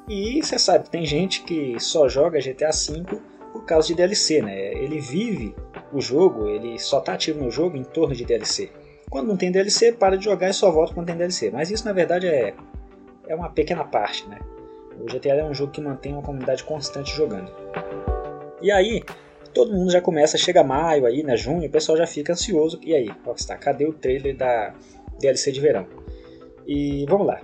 E 0.09 0.43
você 0.43 0.59
sabe, 0.59 0.91
tem 0.91 1.07
gente 1.07 1.45
que 1.45 1.79
só 1.79 2.09
joga 2.09 2.41
GTA 2.41 2.71
V 2.71 3.05
por 3.53 3.65
causa 3.65 3.87
de 3.87 3.95
DLC, 3.95 4.43
né? 4.43 4.75
Ele 4.75 4.99
vive 4.99 5.55
o 5.93 6.01
jogo, 6.01 6.49
ele 6.49 6.77
só 6.77 6.99
está 6.99 7.13
ativo 7.13 7.41
no 7.41 7.53
jogo 7.53 7.77
em 7.77 7.85
torno 7.85 8.17
de 8.17 8.25
DLC. 8.25 8.69
Quando 9.11 9.29
não 9.29 9.37
tem 9.37 9.51
DLC, 9.51 9.93
para 9.93 10.17
de 10.17 10.25
jogar 10.25 10.51
e 10.51 10.53
só 10.53 10.71
volta 10.71 10.95
quando 10.95 11.07
tem 11.07 11.17
DLC. 11.17 11.51
Mas 11.51 11.71
isso 11.71 11.85
na 11.85 11.93
verdade 11.93 12.27
é, 12.27 12.55
é 13.27 13.35
uma 13.35 13.51
pequena 13.51 13.85
parte, 13.85 14.29
né? 14.29 14.39
O 15.01 15.05
GTA 15.05 15.35
é 15.35 15.45
um 15.45 15.55
jogo 15.55 15.73
que 15.73 15.81
mantém 15.81 16.13
uma 16.13 16.23
comunidade 16.23 16.65
constante 16.65 17.15
jogando. 17.15 17.51
E 18.61 18.73
aí, 18.73 19.03
todo 19.55 19.73
mundo 19.73 19.91
já 19.91 20.01
começa, 20.01 20.37
chega 20.37 20.65
maio 20.65 21.07
aí, 21.07 21.23
né, 21.23 21.37
junho, 21.37 21.69
o 21.69 21.71
pessoal 21.71 21.97
já 21.97 22.07
fica 22.07 22.33
ansioso. 22.33 22.81
E 22.83 22.95
aí, 22.95 23.09
Rockstar, 23.25 23.59
cadê 23.61 23.87
o 23.87 23.93
trailer 23.93 24.37
da 24.37 24.75
DLC 25.21 25.53
de 25.53 25.61
verão? 25.61 25.87
E 26.67 27.07
vamos 27.09 27.27
lá. 27.27 27.41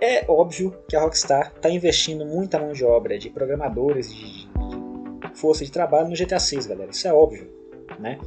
É 0.00 0.24
óbvio 0.28 0.76
que 0.88 0.94
a 0.94 1.00
Rockstar 1.00 1.52
está 1.54 1.68
investindo 1.68 2.24
muita 2.24 2.58
mão 2.58 2.72
de 2.72 2.84
obra 2.84 3.18
de 3.18 3.30
programadores, 3.30 4.14
de, 4.14 4.48
força 5.34 5.64
de 5.64 5.72
trabalho 5.72 6.08
no 6.08 6.16
GTA 6.16 6.38
6, 6.38 6.66
galera. 6.66 6.90
Isso 6.90 7.08
é 7.08 7.12
óbvio, 7.12 7.50
né? 7.98 8.18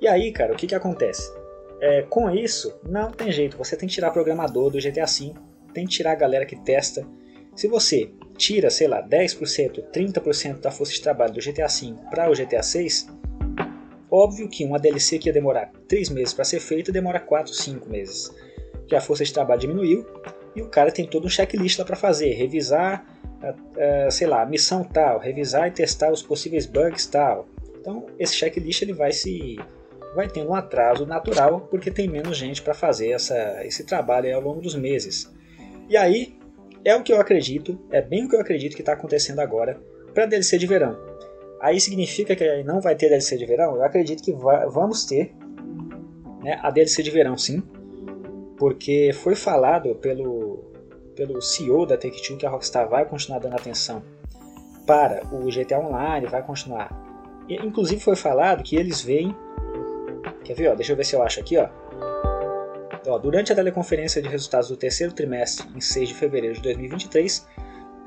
E 0.00 0.08
aí, 0.08 0.32
cara, 0.32 0.52
o 0.52 0.56
que 0.56 0.66
que 0.66 0.74
acontece? 0.74 1.32
É, 1.80 2.02
com 2.02 2.30
isso, 2.30 2.74
não 2.88 3.10
tem 3.10 3.30
jeito, 3.30 3.58
você 3.58 3.76
tem 3.76 3.88
que 3.88 3.94
tirar 3.94 4.10
programador 4.10 4.70
do 4.70 4.78
GTA 4.78 5.04
V, 5.04 5.34
tem 5.74 5.84
que 5.84 5.92
tirar 5.92 6.12
a 6.12 6.16
galera 6.16 6.46
que 6.46 6.56
testa. 6.56 7.06
Se 7.54 7.68
você 7.68 8.10
tira, 8.36 8.70
sei 8.70 8.88
lá, 8.88 9.06
10%, 9.06 9.90
30% 9.90 10.60
da 10.60 10.70
força 10.70 10.92
de 10.92 11.02
trabalho 11.02 11.34
do 11.34 11.40
GTA 11.40 11.66
V 11.66 11.94
para 12.10 12.30
o 12.30 12.34
GTA 12.34 12.62
6, 12.62 13.08
óbvio 14.10 14.48
que 14.48 14.64
uma 14.64 14.78
DLC 14.78 15.18
que 15.18 15.28
ia 15.28 15.32
demorar 15.32 15.70
3 15.88 16.10
meses 16.10 16.32
para 16.32 16.44
ser 16.44 16.60
feita 16.60 16.92
demora 16.92 17.20
4, 17.20 17.52
5 17.52 17.88
meses. 17.88 18.34
Que 18.88 18.94
a 18.94 19.00
força 19.00 19.24
de 19.24 19.32
trabalho 19.32 19.60
diminuiu 19.60 20.06
e 20.54 20.62
o 20.62 20.68
cara 20.68 20.90
tem 20.90 21.06
todo 21.06 21.26
um 21.26 21.30
checklist 21.30 21.78
lá 21.78 21.84
para 21.84 21.96
fazer, 21.96 22.32
revisar, 22.32 23.06
sei 24.10 24.26
lá, 24.26 24.42
a 24.42 24.46
missão 24.46 24.84
tal, 24.84 25.18
revisar 25.18 25.68
e 25.68 25.70
testar 25.70 26.10
os 26.10 26.22
possíveis 26.22 26.66
bugs 26.66 27.06
tal. 27.06 27.48
Então 27.80 28.06
esse 28.18 28.34
checklist 28.34 28.82
ele 28.82 28.92
vai 28.92 29.12
se 29.12 29.58
vai 30.16 30.28
tendo 30.28 30.50
um 30.50 30.54
atraso 30.54 31.06
natural 31.06 31.68
porque 31.70 31.90
tem 31.90 32.08
menos 32.08 32.36
gente 32.36 32.62
para 32.62 32.74
fazer 32.74 33.10
essa, 33.10 33.64
esse 33.64 33.84
trabalho 33.84 34.34
ao 34.34 34.40
longo 34.40 34.60
dos 34.60 34.74
meses. 34.74 35.32
E 35.88 35.96
aí 35.96 36.36
é 36.84 36.96
o 36.96 37.02
que 37.02 37.12
eu 37.12 37.20
acredito, 37.20 37.78
é 37.90 38.00
bem 38.00 38.24
o 38.24 38.28
que 38.28 38.34
eu 38.34 38.40
acredito 38.40 38.74
que 38.74 38.82
está 38.82 38.94
acontecendo 38.94 39.40
agora 39.40 39.80
para 40.12 40.24
a 40.24 40.26
DLC 40.26 40.58
de 40.58 40.66
verão. 40.66 40.98
Aí 41.60 41.80
significa 41.80 42.34
que 42.34 42.62
não 42.64 42.80
vai 42.80 42.96
ter 42.96 43.08
DLC 43.08 43.36
de 43.36 43.46
verão? 43.46 43.76
Eu 43.76 43.84
acredito 43.84 44.22
que 44.22 44.32
vai, 44.32 44.66
vamos 44.66 45.04
ter 45.04 45.34
né, 46.42 46.58
a 46.62 46.70
DLC 46.70 47.02
de 47.02 47.10
verão 47.10 47.36
sim, 47.36 47.62
porque 48.56 49.10
foi 49.12 49.34
falado 49.34 49.94
pelo, 49.96 50.64
pelo 51.14 51.40
CEO 51.40 51.86
da 51.86 51.96
Take-Two 51.96 52.36
que 52.36 52.46
a 52.46 52.50
Rockstar 52.50 52.88
vai 52.88 53.04
continuar 53.04 53.38
dando 53.38 53.54
atenção 53.54 54.02
para 54.86 55.26
o 55.34 55.50
GTA 55.50 55.80
Online, 55.80 56.26
vai 56.26 56.42
continuar. 56.42 56.90
E, 57.48 57.54
inclusive 57.56 58.00
foi 58.00 58.16
falado 58.16 58.62
que 58.62 58.76
eles 58.76 59.00
veem. 59.02 59.34
Quer 60.46 60.54
ver? 60.54 60.68
Ó, 60.68 60.74
deixa 60.76 60.92
eu 60.92 60.96
ver 60.96 61.04
se 61.04 61.16
eu 61.16 61.22
acho 61.22 61.40
aqui. 61.40 61.58
Ó. 61.58 61.68
Ó, 63.08 63.18
durante 63.18 63.52
a 63.52 63.54
teleconferência 63.56 64.22
de 64.22 64.28
resultados 64.28 64.68
do 64.68 64.76
terceiro 64.76 65.12
trimestre, 65.12 65.66
em 65.74 65.80
6 65.80 66.08
de 66.08 66.14
fevereiro 66.14 66.54
de 66.54 66.62
2023, 66.62 67.44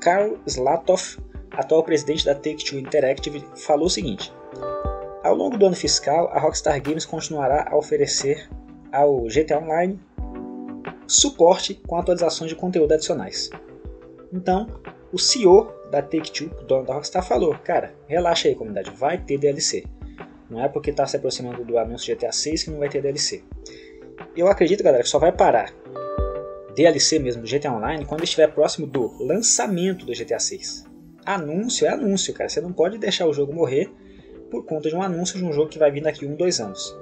Karl 0.00 0.38
Slatoff, 0.46 1.18
atual 1.50 1.82
presidente 1.82 2.24
da 2.24 2.34
Take-Two 2.34 2.78
Interactive, 2.78 3.44
falou 3.56 3.86
o 3.86 3.90
seguinte: 3.90 4.32
Ao 5.22 5.34
longo 5.34 5.58
do 5.58 5.66
ano 5.66 5.76
fiscal, 5.76 6.30
a 6.32 6.40
Rockstar 6.40 6.80
Games 6.82 7.04
continuará 7.04 7.68
a 7.70 7.76
oferecer 7.76 8.48
ao 8.90 9.24
GTA 9.24 9.58
Online 9.58 10.00
suporte 11.06 11.74
com 11.86 11.96
atualizações 11.96 12.48
de 12.48 12.56
conteúdo 12.56 12.92
adicionais. 12.92 13.50
Então, 14.32 14.66
o 15.12 15.18
CEO 15.18 15.74
da 15.90 16.00
Take-Two, 16.00 16.48
dono 16.66 16.86
da 16.86 16.94
Rockstar, 16.94 17.22
falou: 17.22 17.54
Cara, 17.64 17.92
relaxa 18.06 18.48
aí, 18.48 18.54
comunidade, 18.54 18.90
vai 18.92 19.18
ter 19.18 19.36
DLC. 19.36 19.84
Não 20.50 20.62
é 20.62 20.68
porque 20.68 20.90
está 20.90 21.06
se 21.06 21.16
aproximando 21.16 21.64
do 21.64 21.78
anúncio 21.78 22.14
GTA 22.14 22.32
6 22.32 22.64
que 22.64 22.70
não 22.70 22.78
vai 22.78 22.88
ter 22.88 23.00
DLC. 23.00 23.44
Eu 24.36 24.48
acredito, 24.48 24.82
galera, 24.82 25.02
que 25.02 25.08
só 25.08 25.18
vai 25.18 25.32
parar 25.32 25.72
DLC 26.74 27.18
mesmo 27.18 27.42
do 27.42 27.48
GTA 27.48 27.72
Online 27.72 28.04
quando 28.04 28.24
estiver 28.24 28.48
próximo 28.48 28.86
do 28.86 29.22
lançamento 29.22 30.04
do 30.04 30.12
GTA 30.12 30.38
6. 30.38 30.84
Anúncio 31.24 31.86
é 31.86 31.90
anúncio, 31.90 32.34
cara. 32.34 32.48
Você 32.48 32.60
não 32.60 32.72
pode 32.72 32.98
deixar 32.98 33.26
o 33.26 33.32
jogo 33.32 33.52
morrer 33.52 33.90
por 34.50 34.64
conta 34.64 34.88
de 34.88 34.96
um 34.96 35.02
anúncio 35.02 35.38
de 35.38 35.44
um 35.44 35.52
jogo 35.52 35.68
que 35.68 35.78
vai 35.78 35.90
vir 35.90 36.02
daqui 36.02 36.26
um, 36.26 36.34
dois 36.34 36.60
anos. 36.60 36.96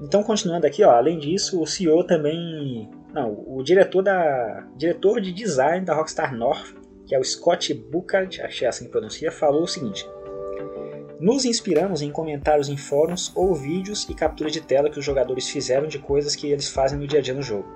Então, 0.00 0.22
continuando 0.24 0.66
aqui, 0.66 0.82
ó, 0.82 0.90
além 0.90 1.18
disso, 1.18 1.60
o 1.62 1.66
CEO 1.66 2.04
também. 2.04 2.90
Não, 3.12 3.44
o 3.46 3.62
diretor 3.62 4.02
da. 4.02 4.66
diretor 4.76 5.20
de 5.20 5.32
design 5.32 5.86
da 5.86 5.94
Rockstar 5.94 6.34
North, 6.34 6.74
que 7.06 7.14
é 7.14 7.18
o 7.18 7.24
Scott 7.24 7.72
Buchard, 7.72 8.42
achei 8.42 8.66
assim 8.66 8.86
que 8.86 8.90
pronuncia, 8.90 9.30
falou 9.30 9.62
o 9.62 9.68
seguinte. 9.68 10.04
Nos 11.20 11.44
inspiramos 11.44 12.02
em 12.02 12.10
comentários 12.10 12.68
em 12.68 12.76
fóruns 12.76 13.30
ou 13.34 13.54
vídeos 13.54 14.06
e 14.08 14.14
capturas 14.14 14.52
de 14.52 14.60
tela 14.60 14.90
que 14.90 14.98
os 14.98 15.04
jogadores 15.04 15.48
fizeram 15.48 15.86
de 15.86 15.98
coisas 15.98 16.34
que 16.34 16.48
eles 16.48 16.68
fazem 16.68 16.98
no 16.98 17.06
dia 17.06 17.20
a 17.20 17.22
dia 17.22 17.34
no 17.34 17.42
jogo. 17.42 17.66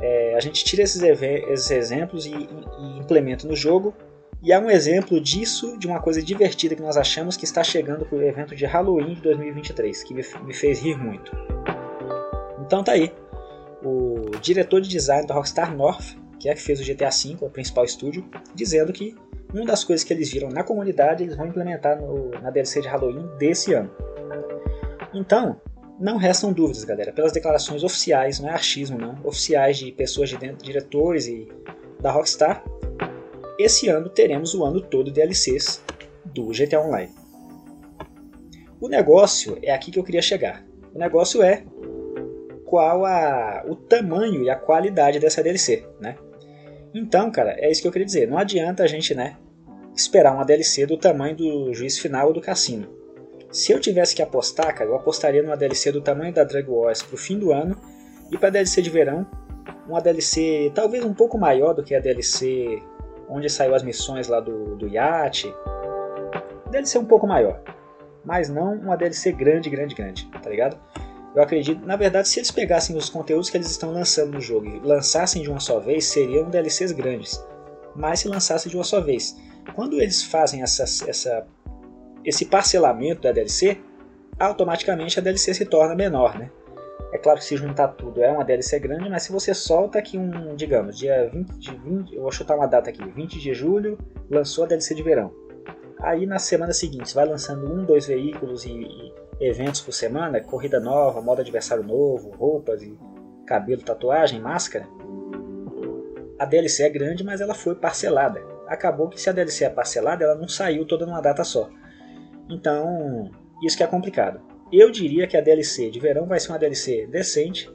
É, 0.00 0.36
a 0.36 0.40
gente 0.40 0.64
tira 0.64 0.82
esses, 0.82 1.02
esses 1.02 1.70
exemplos 1.70 2.26
e, 2.26 2.32
e, 2.32 2.98
implementa 2.98 3.46
no 3.46 3.56
jogo, 3.56 3.94
e 4.40 4.52
é 4.52 4.58
um 4.58 4.70
exemplo 4.70 5.20
disso, 5.20 5.76
de 5.78 5.88
uma 5.88 6.00
coisa 6.00 6.22
divertida 6.22 6.76
que 6.76 6.82
nós 6.82 6.96
achamos 6.96 7.36
que 7.36 7.44
está 7.44 7.64
chegando 7.64 8.06
para 8.06 8.16
o 8.16 8.22
evento 8.22 8.54
de 8.54 8.64
Halloween 8.64 9.14
de 9.14 9.22
2023, 9.22 10.04
que 10.04 10.14
me, 10.14 10.22
me 10.44 10.54
fez 10.54 10.80
rir 10.80 10.96
muito. 10.96 11.32
Então 12.64 12.84
tá 12.84 12.92
aí, 12.92 13.12
o 13.82 14.30
diretor 14.40 14.80
de 14.80 14.88
design 14.88 15.26
da 15.26 15.34
Rockstar 15.34 15.74
North, 15.74 16.16
que 16.38 16.48
é 16.48 16.54
que 16.54 16.62
fez 16.62 16.80
o 16.80 16.84
GTA 16.84 17.10
V, 17.10 17.36
o 17.40 17.50
principal 17.50 17.84
estúdio, 17.84 18.24
dizendo 18.54 18.92
que 18.92 19.16
uma 19.52 19.64
das 19.64 19.84
coisas 19.84 20.04
que 20.04 20.12
eles 20.12 20.30
viram 20.30 20.48
na 20.48 20.62
comunidade 20.62 21.22
eles 21.22 21.36
vão 21.36 21.46
implementar 21.46 22.00
no, 22.00 22.30
na 22.30 22.50
DLC 22.50 22.80
de 22.80 22.88
Halloween 22.88 23.26
desse 23.38 23.72
ano. 23.72 23.90
Então, 25.14 25.60
não 25.98 26.16
restam 26.16 26.52
dúvidas, 26.52 26.84
galera, 26.84 27.12
pelas 27.12 27.32
declarações 27.32 27.82
oficiais, 27.82 28.38
não 28.38 28.48
é 28.48 28.52
achismo 28.52 28.98
não, 28.98 29.18
oficiais 29.24 29.78
de 29.78 29.90
pessoas 29.90 30.28
de 30.28 30.36
dentro, 30.36 30.64
diretores 30.64 31.26
e 31.26 31.48
da 32.00 32.12
Rockstar, 32.12 32.62
esse 33.58 33.88
ano 33.88 34.08
teremos 34.08 34.54
o 34.54 34.64
ano 34.64 34.80
todo 34.80 35.10
DLCs 35.10 35.82
do 36.26 36.48
GTA 36.48 36.80
Online. 36.80 37.12
O 38.80 38.88
negócio 38.88 39.58
é 39.62 39.72
aqui 39.72 39.90
que 39.90 39.98
eu 39.98 40.04
queria 40.04 40.22
chegar. 40.22 40.64
O 40.94 40.98
negócio 40.98 41.42
é 41.42 41.64
qual 42.64 43.04
a, 43.04 43.64
o 43.66 43.74
tamanho 43.74 44.44
e 44.44 44.50
a 44.50 44.54
qualidade 44.54 45.18
dessa 45.18 45.42
DLC, 45.42 45.84
né? 46.00 46.16
Então, 46.94 47.30
cara, 47.30 47.54
é 47.58 47.70
isso 47.70 47.82
que 47.82 47.88
eu 47.88 47.92
queria 47.92 48.06
dizer. 48.06 48.28
Não 48.28 48.38
adianta 48.38 48.82
a 48.82 48.86
gente, 48.86 49.14
né, 49.14 49.36
esperar 49.94 50.34
uma 50.34 50.44
DLC 50.44 50.86
do 50.86 50.96
tamanho 50.96 51.36
do 51.36 51.74
juiz 51.74 51.98
final 51.98 52.28
ou 52.28 52.32
do 52.32 52.40
cassino. 52.40 52.88
Se 53.50 53.72
eu 53.72 53.80
tivesse 53.80 54.14
que 54.14 54.22
apostar, 54.22 54.74
cara, 54.74 54.90
eu 54.90 54.94
apostaria 54.94 55.42
numa 55.42 55.56
DLC 55.56 55.90
do 55.90 56.00
tamanho 56.00 56.32
da 56.32 56.44
Drag 56.44 56.68
Wars 56.68 57.02
pro 57.02 57.16
fim 57.16 57.38
do 57.38 57.52
ano 57.52 57.76
e 58.30 58.36
para 58.36 58.50
DLC 58.50 58.82
de 58.82 58.90
verão, 58.90 59.26
uma 59.88 60.00
DLC 60.00 60.70
talvez 60.74 61.04
um 61.04 61.14
pouco 61.14 61.38
maior 61.38 61.72
do 61.72 61.82
que 61.82 61.94
a 61.94 62.00
DLC 62.00 62.82
onde 63.28 63.48
saiu 63.48 63.74
as 63.74 63.82
missões 63.82 64.28
lá 64.28 64.40
do, 64.40 64.76
do 64.76 64.86
iate. 64.86 65.52
DLC 66.70 66.98
um 66.98 67.06
pouco 67.06 67.26
maior, 67.26 67.62
mas 68.24 68.50
não 68.50 68.74
uma 68.74 68.96
DLC 68.96 69.32
grande, 69.32 69.70
grande, 69.70 69.94
grande, 69.94 70.30
tá 70.42 70.50
ligado? 70.50 70.78
Eu 71.38 71.44
acredito, 71.44 71.86
na 71.86 71.94
verdade, 71.94 72.28
se 72.28 72.40
eles 72.40 72.50
pegassem 72.50 72.96
os 72.96 73.08
conteúdos 73.08 73.48
que 73.48 73.56
eles 73.56 73.70
estão 73.70 73.92
lançando 73.92 74.32
no 74.32 74.40
jogo 74.40 74.66
e 74.66 74.80
lançassem 74.80 75.40
de 75.40 75.48
uma 75.48 75.60
só 75.60 75.78
vez, 75.78 76.06
seriam 76.06 76.50
DLCs 76.50 76.90
grandes. 76.90 77.40
Mas 77.94 78.18
se 78.18 78.28
lançassem 78.28 78.68
de 78.68 78.76
uma 78.76 78.82
só 78.82 79.00
vez. 79.00 79.36
Quando 79.72 80.00
eles 80.00 80.20
fazem 80.20 80.62
essa, 80.62 80.82
essa 80.82 81.46
esse 82.24 82.44
parcelamento 82.44 83.20
da 83.22 83.30
DLC, 83.30 83.80
automaticamente 84.36 85.20
a 85.20 85.22
DLC 85.22 85.54
se 85.54 85.64
torna 85.64 85.94
menor, 85.94 86.36
né? 86.36 86.50
É 87.12 87.18
claro 87.18 87.38
que 87.38 87.44
se 87.44 87.56
juntar 87.56 87.86
tudo 87.86 88.20
é 88.20 88.32
uma 88.32 88.44
DLC 88.44 88.80
grande, 88.80 89.08
mas 89.08 89.22
se 89.22 89.30
você 89.30 89.54
solta 89.54 90.00
aqui 90.00 90.18
um, 90.18 90.56
digamos, 90.56 90.98
dia 90.98 91.30
20 91.32 91.50
de 91.52 91.70
20, 91.72 92.14
eu 92.16 92.22
vou 92.22 92.32
chutar 92.32 92.56
uma 92.56 92.66
data 92.66 92.90
aqui, 92.90 93.08
20 93.08 93.38
de 93.38 93.54
julho, 93.54 93.96
lançou 94.28 94.64
a 94.64 94.66
DLC 94.66 94.92
de 94.92 95.04
verão. 95.04 95.32
Aí 96.00 96.26
na 96.26 96.40
semana 96.40 96.72
seguinte 96.72 97.14
vai 97.14 97.26
lançando 97.26 97.72
um, 97.72 97.84
dois 97.84 98.06
veículos 98.06 98.64
e, 98.64 98.72
e 98.72 99.27
eventos 99.40 99.80
por 99.80 99.92
semana, 99.92 100.40
corrida 100.40 100.80
nova, 100.80 101.20
modo 101.20 101.40
adversário 101.40 101.84
novo, 101.84 102.30
roupas 102.30 102.82
e 102.82 102.98
cabelo, 103.46 103.82
tatuagem, 103.82 104.40
máscara. 104.40 104.86
A 106.38 106.44
DLC 106.44 106.84
é 106.84 106.90
grande, 106.90 107.24
mas 107.24 107.40
ela 107.40 107.54
foi 107.54 107.74
parcelada. 107.74 108.40
Acabou 108.66 109.08
que 109.08 109.20
se 109.20 109.28
a 109.30 109.32
DLC 109.32 109.64
é 109.64 109.70
parcelada, 109.70 110.24
ela 110.24 110.34
não 110.34 110.48
saiu 110.48 110.86
toda 110.86 111.06
numa 111.06 111.20
data 111.20 111.42
só. 111.42 111.70
Então, 112.48 113.30
isso 113.62 113.76
que 113.76 113.82
é 113.82 113.86
complicado. 113.86 114.40
Eu 114.70 114.90
diria 114.90 115.26
que 115.26 115.36
a 115.36 115.40
DLC 115.40 115.90
de 115.90 115.98
verão 115.98 116.26
vai 116.26 116.38
ser 116.38 116.50
uma 116.50 116.58
DLC 116.58 117.06
decente, 117.06 117.70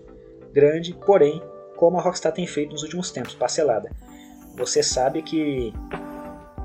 grande, 0.52 0.94
porém, 1.06 1.42
como 1.76 1.98
a 1.98 2.02
Rockstar 2.02 2.32
tem 2.32 2.46
feito 2.46 2.72
nos 2.72 2.84
últimos 2.84 3.12
tempos, 3.12 3.34
parcelada. 3.34 3.90
Você 4.56 4.84
sabe 4.84 5.24
que 5.24 5.74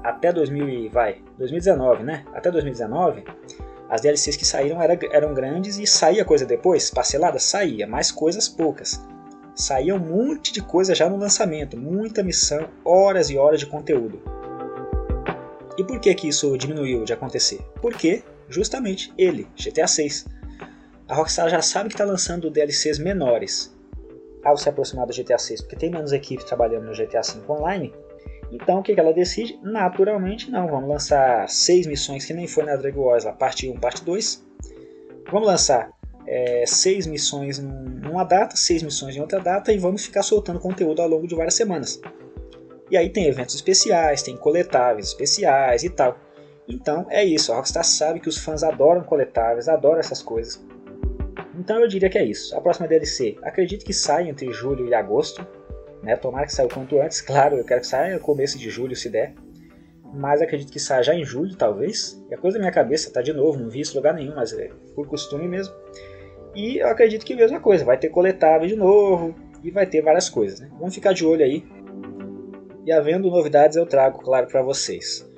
até 0.04 0.32
2000, 0.32 0.90
vai, 0.90 1.22
2019, 1.38 2.04
né? 2.04 2.24
Até 2.32 2.50
2019, 2.50 3.24
as 3.88 4.02
DLCs 4.02 4.36
que 4.36 4.44
saíram 4.44 4.82
era, 4.82 4.98
eram 5.10 5.32
grandes 5.32 5.78
e 5.78 5.86
saía 5.86 6.24
coisa 6.24 6.44
depois, 6.44 6.90
parcelada, 6.90 7.38
saía, 7.38 7.86
mas 7.86 8.12
coisas 8.12 8.48
poucas. 8.48 9.00
Saía 9.54 9.94
um 9.94 9.98
monte 9.98 10.52
de 10.52 10.60
coisa 10.60 10.94
já 10.94 11.08
no 11.08 11.16
lançamento, 11.16 11.76
muita 11.76 12.22
missão, 12.22 12.68
horas 12.84 13.30
e 13.30 13.38
horas 13.38 13.60
de 13.60 13.66
conteúdo. 13.66 14.20
E 15.76 15.84
por 15.84 15.98
que, 16.00 16.14
que 16.14 16.28
isso 16.28 16.56
diminuiu 16.58 17.04
de 17.04 17.12
acontecer? 17.12 17.60
Porque, 17.80 18.22
justamente, 18.48 19.12
ele, 19.16 19.48
GTA 19.56 19.86
6. 19.86 20.26
A 21.08 21.14
Rockstar 21.14 21.48
já 21.48 21.62
sabe 21.62 21.88
que 21.88 21.94
está 21.94 22.04
lançando 22.04 22.50
DLCs 22.50 22.98
menores 22.98 23.74
ao 24.44 24.56
se 24.56 24.68
aproximar 24.68 25.06
do 25.06 25.14
GTA 25.14 25.38
6, 25.38 25.62
porque 25.62 25.76
tem 25.76 25.90
menos 25.90 26.12
equipes 26.12 26.44
trabalhando 26.44 26.84
no 26.84 26.92
GTA 26.92 27.22
5 27.22 27.50
online. 27.52 27.92
Então 28.50 28.80
o 28.80 28.82
que, 28.82 28.94
que 28.94 29.00
ela 29.00 29.12
decide? 29.12 29.58
Naturalmente 29.62 30.50
não, 30.50 30.66
vamos 30.68 30.88
lançar 30.88 31.48
seis 31.48 31.86
missões 31.86 32.24
que 32.24 32.32
nem 32.32 32.46
foi 32.46 32.64
na 32.64 32.76
Drag 32.76 32.96
Wars, 32.96 33.26
a 33.26 33.32
parte 33.32 33.68
1, 33.68 33.78
parte 33.78 34.04
2. 34.04 34.44
Vamos 35.30 35.46
lançar 35.46 35.90
é, 36.26 36.64
seis 36.66 37.06
missões 37.06 37.58
numa 37.58 38.24
data, 38.24 38.56
seis 38.56 38.82
missões 38.82 39.16
em 39.16 39.20
outra 39.20 39.40
data 39.40 39.72
e 39.72 39.78
vamos 39.78 40.04
ficar 40.04 40.22
soltando 40.22 40.60
conteúdo 40.60 41.00
ao 41.00 41.08
longo 41.08 41.26
de 41.26 41.34
várias 41.34 41.54
semanas. 41.54 42.00
E 42.90 42.96
aí 42.96 43.10
tem 43.10 43.26
eventos 43.26 43.54
especiais, 43.54 44.22
tem 44.22 44.36
coletáveis 44.36 45.08
especiais 45.08 45.84
e 45.84 45.90
tal. 45.90 46.18
Então 46.66 47.06
é 47.10 47.24
isso, 47.24 47.52
a 47.52 47.56
Rockstar 47.56 47.84
sabe 47.84 48.20
que 48.20 48.28
os 48.28 48.38
fãs 48.38 48.62
adoram 48.62 49.02
coletáveis, 49.02 49.68
adoram 49.68 50.00
essas 50.00 50.22
coisas. 50.22 50.62
Então 51.58 51.80
eu 51.80 51.88
diria 51.88 52.08
que 52.08 52.18
é 52.18 52.24
isso. 52.24 52.56
A 52.56 52.60
próxima 52.60 52.86
DLC, 52.86 53.36
acredito 53.42 53.84
que 53.84 53.92
sai 53.92 54.28
entre 54.28 54.52
julho 54.52 54.86
e 54.86 54.94
agosto. 54.94 55.46
Né? 56.02 56.16
Tomara 56.16 56.46
que 56.46 56.52
saia 56.52 56.66
o 56.66 56.72
quanto 56.72 57.00
antes, 57.00 57.20
claro, 57.20 57.56
eu 57.56 57.64
quero 57.64 57.80
que 57.80 57.86
saia 57.86 58.14
no 58.14 58.20
começo 58.20 58.58
de 58.58 58.70
julho 58.70 58.94
se 58.94 59.08
der. 59.08 59.34
Mas 60.14 60.40
acredito 60.40 60.72
que 60.72 60.80
saia 60.80 61.02
já 61.02 61.14
em 61.14 61.24
julho, 61.24 61.54
talvez. 61.54 62.22
É 62.30 62.36
coisa 62.36 62.56
da 62.56 62.62
minha 62.62 62.72
cabeça, 62.72 63.12
tá 63.12 63.20
de 63.20 63.32
novo, 63.32 63.58
não 63.58 63.68
vi 63.68 63.80
isso 63.80 63.92
em 63.92 63.96
lugar 63.96 64.14
nenhum, 64.14 64.34
mas 64.34 64.52
é 64.52 64.70
por 64.94 65.06
costume 65.06 65.46
mesmo. 65.46 65.74
E 66.54 66.78
eu 66.78 66.88
acredito 66.88 67.26
que 67.26 67.34
a 67.34 67.36
mesma 67.36 67.60
coisa, 67.60 67.84
vai 67.84 67.98
ter 67.98 68.08
coletável 68.08 68.66
de 68.66 68.74
novo 68.74 69.34
e 69.62 69.70
vai 69.70 69.86
ter 69.86 70.00
várias 70.00 70.30
coisas. 70.30 70.60
Né? 70.60 70.70
Vamos 70.78 70.94
ficar 70.94 71.12
de 71.12 71.26
olho 71.26 71.44
aí 71.44 71.62
e 72.88 72.92
havendo 72.92 73.30
novidades 73.30 73.76
eu 73.76 73.84
trago, 73.84 74.18
claro, 74.18 74.46
para 74.46 74.62
vocês. 74.62 75.30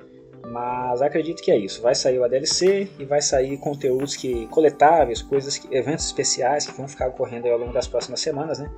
Mas 0.47 1.01
acredito 1.01 1.43
que 1.43 1.51
é 1.51 1.57
isso. 1.57 1.81
Vai 1.81 1.93
sair 1.93 2.17
o 2.17 2.25
DLC 2.25 2.89
e 2.97 3.03
vai 3.03 3.21
sair 3.21 3.57
conteúdos 3.57 4.15
que 4.15 4.47
coletáveis, 4.47 5.21
coisas, 5.21 5.57
que, 5.57 5.75
eventos 5.75 6.05
especiais 6.05 6.65
que 6.65 6.71
vão 6.77 6.87
ficar 6.87 7.09
ocorrendo 7.09 7.49
ao 7.49 7.57
longo 7.57 7.73
das 7.73 7.89
próximas 7.89 8.21
semanas, 8.21 8.59
né? 8.59 8.71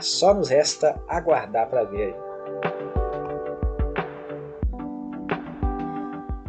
Só 0.00 0.34
nos 0.34 0.48
resta 0.48 1.00
aguardar 1.08 1.68
para 1.68 1.84
ver. 1.84 2.14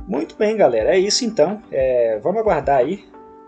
Muito 0.07 0.35
bem, 0.35 0.55
galera. 0.55 0.95
É 0.95 0.99
isso 0.99 1.25
então. 1.25 1.61
É, 1.71 2.19
vamos 2.19 2.39
aguardar 2.39 2.77
aí 2.77 3.05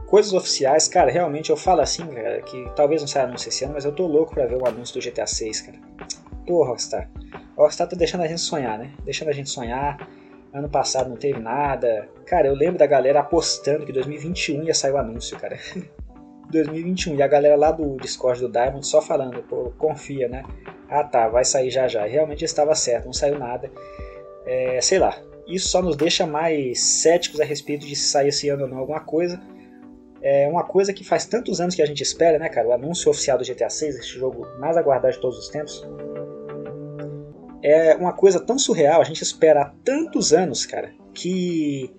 coisas 0.08 0.34
oficiais, 0.34 0.88
cara, 0.88 1.12
realmente 1.12 1.50
eu 1.50 1.58
falo 1.58 1.82
assim, 1.82 2.08
cara, 2.08 2.42
que 2.42 2.66
talvez 2.76 3.02
não 3.02 3.08
saia 3.08 3.26
anúncio 3.26 3.50
esse 3.50 3.66
ano, 3.66 3.74
mas 3.74 3.86
eu 3.86 3.92
tô 3.92 4.08
louco 4.08 4.34
pra 4.34 4.46
ver 4.46 4.56
o 4.56 4.66
anúncio 4.66 5.00
do 5.00 5.06
GTA 5.06 5.28
6, 5.28 5.62
cara. 5.62 5.78
Pô, 6.48 6.64
Rockstar. 6.64 7.10
Rockstar 7.58 7.90
tá 7.90 7.96
deixando 7.96 8.24
a 8.24 8.28
gente 8.28 8.40
sonhar, 8.40 8.80
né? 8.80 8.92
Deixando 9.04 9.28
a 9.28 9.34
gente 9.34 9.50
sonhar. 9.50 10.08
Ano 10.54 10.70
passado 10.70 11.10
não 11.10 11.18
teve 11.18 11.40
nada. 11.40 12.08
Cara, 12.26 12.48
eu 12.48 12.56
lembro 12.56 12.80
da 12.80 12.88
galera 12.88 13.20
apostando 13.20 13.86
que 13.86 13.92
2021 13.92 14.64
ia 14.64 14.74
sair 14.74 14.94
o 14.94 14.98
anúncio, 14.98 15.38
cara. 15.38 15.60
2021. 16.52 17.16
E 17.16 17.22
a 17.22 17.28
galera 17.28 17.56
lá 17.56 17.72
do 17.72 17.98
Discord 17.98 18.42
do 18.42 18.50
Diamond 18.50 18.86
só 18.86 19.02
falando, 19.02 19.42
pô, 19.44 19.72
confia, 19.78 20.28
né? 20.28 20.44
Ah 20.90 21.04
tá, 21.04 21.28
vai 21.28 21.44
sair 21.44 21.70
já 21.70 21.88
já. 21.88 22.08
E 22.08 22.12
realmente 22.12 22.44
estava 22.44 22.74
certo, 22.76 23.06
não 23.06 23.14
saiu 23.14 23.38
nada. 23.38 23.72
É, 24.46 24.80
sei 24.82 25.00
lá, 25.00 25.20
isso 25.48 25.70
só 25.70 25.82
nos 25.82 25.96
deixa 25.96 26.26
mais 26.26 26.80
céticos 26.80 27.40
a 27.40 27.46
respeito 27.46 27.86
de 27.86 27.96
se 27.96 28.10
sair 28.10 28.30
esse 28.30 28.50
ano 28.50 28.64
ou 28.64 28.70
não 28.70 28.78
alguma 28.78 29.00
coisa. 29.00 29.42
É 30.22 30.48
uma 30.48 30.64
coisa 30.64 30.94
que 30.94 31.04
faz 31.04 31.26
tantos 31.26 31.62
anos 31.62 31.76
que 31.76 31.82
a 31.82 31.86
gente 31.86 32.02
espera, 32.02 32.40
né, 32.40 32.50
cara? 32.50 32.68
O 32.68 32.74
anúncio 32.74 33.10
oficial 33.10 33.38
do 33.38 33.46
GTA 33.46 33.70
6, 33.70 33.96
esse 33.96 34.08
jogo 34.08 34.48
mais 34.60 34.76
aguardado 34.76 35.14
de 35.14 35.22
todos 35.22 35.38
os 35.38 35.50
tempos. 35.50 35.88
É 37.62 37.96
uma 37.96 38.14
coisa 38.14 38.40
tão 38.40 38.58
surreal, 38.58 39.02
a 39.02 39.04
gente 39.04 39.22
espera 39.22 39.62
há 39.62 39.74
tantos 39.84 40.34
anos, 40.34 40.66
cara, 40.66 40.92
que 41.14 41.94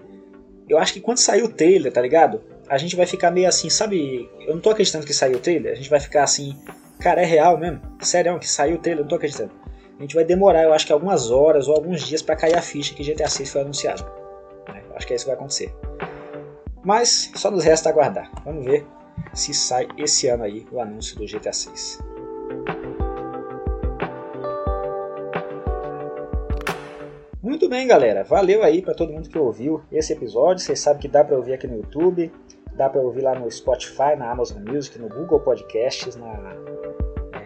eu 0.69 0.79
acho 0.79 0.93
que 0.93 1.01
quando 1.01 1.19
sair 1.19 1.43
o 1.43 1.49
trailer, 1.49 1.93
tá 1.93 2.01
ligado? 2.01 2.43
A 2.69 2.77
gente 2.77 2.95
vai 2.95 3.07
ficar 3.07 3.31
meio 3.31 3.49
assim, 3.49 3.71
sabe? 3.71 4.29
Eu 4.41 4.55
não 4.55 4.61
tô 4.61 4.71
acreditando 4.71 5.07
que 5.07 5.15
saiu 5.15 5.39
o 5.39 5.41
trailer, 5.41 5.73
a 5.73 5.75
gente 5.75 5.89
vai 5.89 5.99
ficar 5.99 6.23
assim, 6.23 6.55
cara, 7.01 7.23
é 7.23 7.25
real 7.25 7.57
mesmo? 7.57 7.81
Sério 8.01 8.39
que 8.39 8.49
saiu 8.49 8.77
o 8.77 8.79
trailer, 8.79 9.01
eu 9.01 9.05
não 9.05 9.09
tô 9.09 9.17
acreditando. 9.17 9.53
A 9.99 10.03
gente 10.03 10.15
vai 10.15 10.25
demorar, 10.25 10.63
eu 10.65 10.73
acho 10.73 10.87
que 10.87 10.93
algumas 10.93 11.31
horas 11.31 11.67
ou 11.67 11.75
alguns 11.75 12.07
dias 12.07 12.21
para 12.21 12.37
cair 12.37 12.57
a 12.57 12.63
ficha 12.63 12.95
que 12.95 13.03
GTA 13.03 13.29
6 13.29 13.51
foi 13.51 13.61
anunciado. 13.63 14.05
Né? 14.69 14.83
Acho 14.95 15.07
que 15.07 15.13
é 15.15 15.17
isso 15.17 15.25
que 15.25 15.31
vai 15.31 15.37
acontecer. 15.37 15.75
Mas 16.85 17.33
só 17.35 17.51
nos 17.51 17.65
resta 17.65 17.89
aguardar. 17.89 18.31
Vamos 18.45 18.65
ver 18.65 18.87
se 19.33 19.55
sai 19.55 19.89
esse 19.97 20.29
ano 20.29 20.45
aí 20.45 20.67
o 20.71 20.81
anúncio 20.81 21.17
do 21.17 21.27
GTA 21.27 21.53
6. 21.53 21.99
Muito 27.43 27.69
bem, 27.69 27.87
galera. 27.87 28.25
Valeu 28.25 28.63
aí 28.63 28.83
para 28.83 28.95
todo 28.95 29.13
mundo 29.13 29.29
que 29.29 29.39
ouviu 29.39 29.83
esse 29.91 30.13
episódio. 30.13 30.63
Vocês 30.63 30.81
sabem 30.81 31.01
que 31.01 31.09
dá 31.09 31.25
para 31.25 31.37
ouvir 31.37 31.55
aqui 31.55 31.67
no 31.67 31.77
YouTube, 31.77 32.31
dá 32.79 32.89
para 32.89 33.01
ouvir 33.01 33.23
lá 33.23 33.35
no 33.35 33.51
Spotify, 33.51 34.17
na 34.17 34.31
Amazon 34.31 34.63
Music, 34.63 34.99
no 34.99 35.09
Google 35.09 35.41
Podcasts, 35.41 36.15
na 36.15 36.57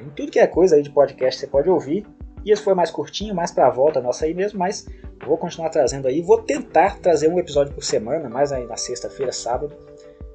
em 0.00 0.10
tudo 0.10 0.30
que 0.30 0.38
é 0.38 0.46
coisa 0.46 0.76
aí 0.76 0.82
de 0.82 0.90
podcast 0.90 1.40
você 1.40 1.46
pode 1.46 1.68
ouvir. 1.70 2.06
E 2.44 2.50
esse 2.50 2.62
foi 2.62 2.74
mais 2.74 2.90
curtinho, 2.90 3.34
mais 3.34 3.50
para 3.50 3.66
a 3.66 3.70
volta 3.70 4.00
nossa 4.00 4.24
aí 4.24 4.34
mesmo, 4.34 4.58
mas 4.58 4.86
vou 5.24 5.38
continuar 5.38 5.70
trazendo 5.70 6.06
aí. 6.06 6.20
Vou 6.20 6.42
tentar 6.42 6.98
trazer 6.98 7.28
um 7.28 7.38
episódio 7.38 7.72
por 7.72 7.84
semana, 7.84 8.28
mais 8.28 8.52
aí 8.52 8.66
na 8.66 8.76
sexta-feira, 8.76 9.32
sábado. 9.32 9.74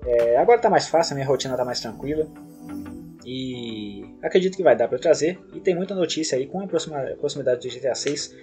É, 0.06 0.38
agora 0.38 0.60
tá 0.60 0.70
mais 0.70 0.88
fácil, 0.88 1.13
a 1.13 1.16
minha 1.16 1.27
rotina 1.27 1.56
tá 1.56 1.66
mais 1.66 1.82
tranquila. 1.82 2.25
E 3.25 4.06
acredito 4.24 4.56
que 4.56 4.63
vai 4.63 4.75
dar 4.75 4.88
para 4.88 4.98
trazer. 4.98 5.38
E 5.54 5.60
tem 5.60 5.75
muita 5.75 5.94
notícia 5.94 6.38
aí 6.38 6.48
com 6.48 6.62
a 6.62 6.68
proximidade 6.68 7.68
do 7.68 7.75
GTA 7.75 7.94
6. 7.94 8.36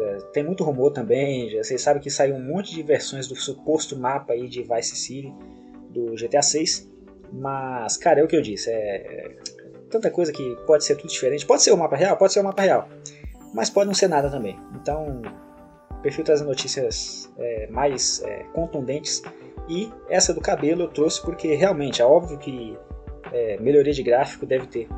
É, 0.00 0.18
tem 0.32 0.42
muito 0.42 0.64
rumor 0.64 0.90
também. 0.90 1.54
Vocês 1.62 1.82
sabem 1.82 2.02
que 2.02 2.10
saiu 2.10 2.34
um 2.34 2.42
monte 2.42 2.74
de 2.74 2.82
versões 2.82 3.28
do 3.28 3.36
suposto 3.36 3.94
mapa 3.94 4.32
aí 4.32 4.48
de 4.48 4.62
Vice 4.62 4.96
City 4.96 5.34
do 5.92 6.14
GTA 6.14 6.42
6. 6.42 6.90
Mas, 7.32 7.96
cara, 7.96 8.20
é 8.20 8.24
o 8.24 8.28
que 8.28 8.36
eu 8.36 8.42
disse. 8.42 8.70
É, 8.70 9.36
tanta 9.90 10.10
coisa 10.10 10.32
que 10.32 10.56
pode 10.66 10.84
ser 10.84 10.96
tudo 10.96 11.10
diferente. 11.10 11.46
Pode 11.46 11.62
ser 11.62 11.72
o 11.72 11.76
mapa 11.76 11.96
real, 11.96 12.16
pode 12.16 12.32
ser 12.32 12.40
o 12.40 12.44
mapa 12.44 12.62
real, 12.62 12.88
mas 13.54 13.70
pode 13.70 13.86
não 13.86 13.94
ser 13.94 14.08
nada 14.08 14.30
também. 14.30 14.58
Então, 14.74 15.22
prefiro 16.00 16.24
trazer 16.24 16.44
notícias 16.44 17.32
é, 17.38 17.66
mais 17.68 18.22
é, 18.22 18.44
contundentes. 18.52 19.22
E 19.68 19.90
essa 20.08 20.34
do 20.34 20.40
cabelo 20.40 20.82
eu 20.82 20.88
trouxe 20.88 21.22
porque 21.22 21.54
realmente 21.54 22.02
é 22.02 22.04
óbvio 22.04 22.36
que 22.38 22.76
é, 23.32 23.56
melhoria 23.60 23.92
de 23.92 24.02
gráfico 24.02 24.44
deve 24.44 24.66
ter 24.66 24.88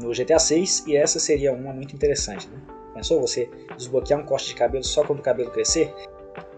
no 0.00 0.10
GTA 0.12 0.38
6 0.38 0.86
e 0.86 0.96
essa 0.96 1.18
seria 1.18 1.52
uma 1.52 1.72
muito 1.72 1.94
interessante. 1.94 2.48
Né? 2.48 2.60
Pensou 2.94 3.20
você 3.20 3.48
desbloquear 3.76 4.20
um 4.20 4.24
corte 4.24 4.48
de 4.48 4.54
cabelo 4.54 4.84
só 4.84 5.04
quando 5.04 5.20
o 5.20 5.22
cabelo 5.22 5.50
crescer? 5.50 5.92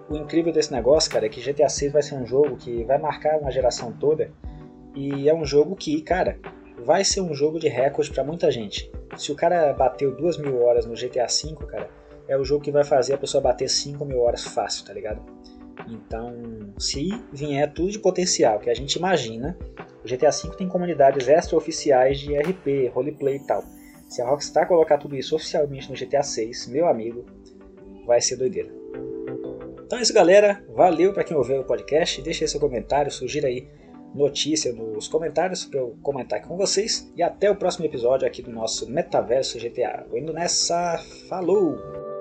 O 0.09 0.17
incrível 0.17 0.53
desse 0.53 0.73
negócio, 0.73 1.11
cara, 1.11 1.27
é 1.27 1.29
que 1.29 1.41
GTA 1.41 1.69
6 1.69 1.93
vai 1.93 2.03
ser 2.03 2.15
um 2.15 2.27
jogo 2.27 2.57
que 2.57 2.85
vai 2.85 2.99
marcar 2.99 3.39
uma 3.39 3.51
geração 3.51 3.93
toda 3.93 4.31
e 4.95 5.29
é 5.29 5.35
um 5.35 5.45
jogo 5.45 5.75
que, 5.75 6.01
cara, 6.03 6.39
vai 6.85 7.05
ser 7.05 7.21
um 7.21 7.35
jogo 7.35 7.59
de 7.59 7.69
recorde 7.69 8.11
para 8.11 8.25
muita 8.25 8.51
gente. 8.51 8.91
Se 9.17 9.33
o 9.33 9.37
cara 9.37 9.73
bateu 9.73 10.15
2 10.15 10.39
mil 10.39 10.63
horas 10.63 10.87
no 10.87 10.95
GTA 10.95 11.27
V, 11.27 11.67
cara, 11.67 11.89
é 12.29 12.37
o 12.37 12.45
jogo 12.45 12.65
que 12.65 12.71
vai 12.71 12.85
fazer 12.85 13.15
a 13.15 13.19
pessoa 13.19 13.43
bater 13.43 13.69
5 13.69 14.05
mil 14.05 14.21
horas 14.21 14.45
fácil, 14.45 14.85
tá 14.85 14.93
ligado? 14.93 15.23
Então, 15.89 16.75
se 16.79 17.09
vier 17.33 17.73
tudo 17.73 17.91
de 17.91 17.99
potencial 17.99 18.59
que 18.59 18.71
a 18.71 18.75
gente 18.75 18.95
imagina, 18.95 19.57
o 20.05 20.09
GTA 20.09 20.31
V 20.31 20.57
tem 20.57 20.69
comunidades 20.69 21.29
extra-oficiais 21.29 22.19
de 22.19 22.37
RP, 22.37 22.91
roleplay 22.93 23.37
e 23.37 23.47
tal. 23.47 23.65
Se 24.09 24.21
a 24.21 24.29
Rockstar 24.29 24.69
colocar 24.69 24.99
tudo 24.99 25.17
isso 25.17 25.35
oficialmente 25.35 25.91
no 25.91 25.97
GTA 25.97 26.23
6, 26.23 26.67
meu 26.69 26.87
amigo, 26.87 27.25
vai 28.07 28.21
ser 28.21 28.37
doideira. 28.37 28.82
Então 29.93 29.99
é 29.99 30.03
isso, 30.05 30.15
galera. 30.15 30.65
Valeu 30.71 31.13
para 31.13 31.23
quem 31.23 31.37
ouviu 31.37 31.61
o 31.61 31.65
podcast. 31.65 32.23
Deixe 32.23 32.43
aí 32.43 32.49
seu 32.49 32.59
comentário, 32.59 33.13
sugira 33.13 33.47
aí 33.47 33.69
notícia 34.15 34.73
nos 34.73 35.07
comentários 35.07 35.67
para 35.67 35.81
eu 35.81 35.99
comentar 36.03 36.39
aqui 36.39 36.49
com 36.49 36.57
vocês. 36.57 37.13
E 37.15 37.23
até 37.23 37.51
o 37.51 37.57
próximo 37.57 37.85
episódio 37.85 38.27
aqui 38.27 38.41
do 38.41 38.51
nosso 38.51 38.91
Metaverso 38.91 39.59
GTA. 39.59 40.07
Vou 40.09 40.19
indo 40.19 40.33
nessa. 40.33 40.97
Falou! 41.29 42.12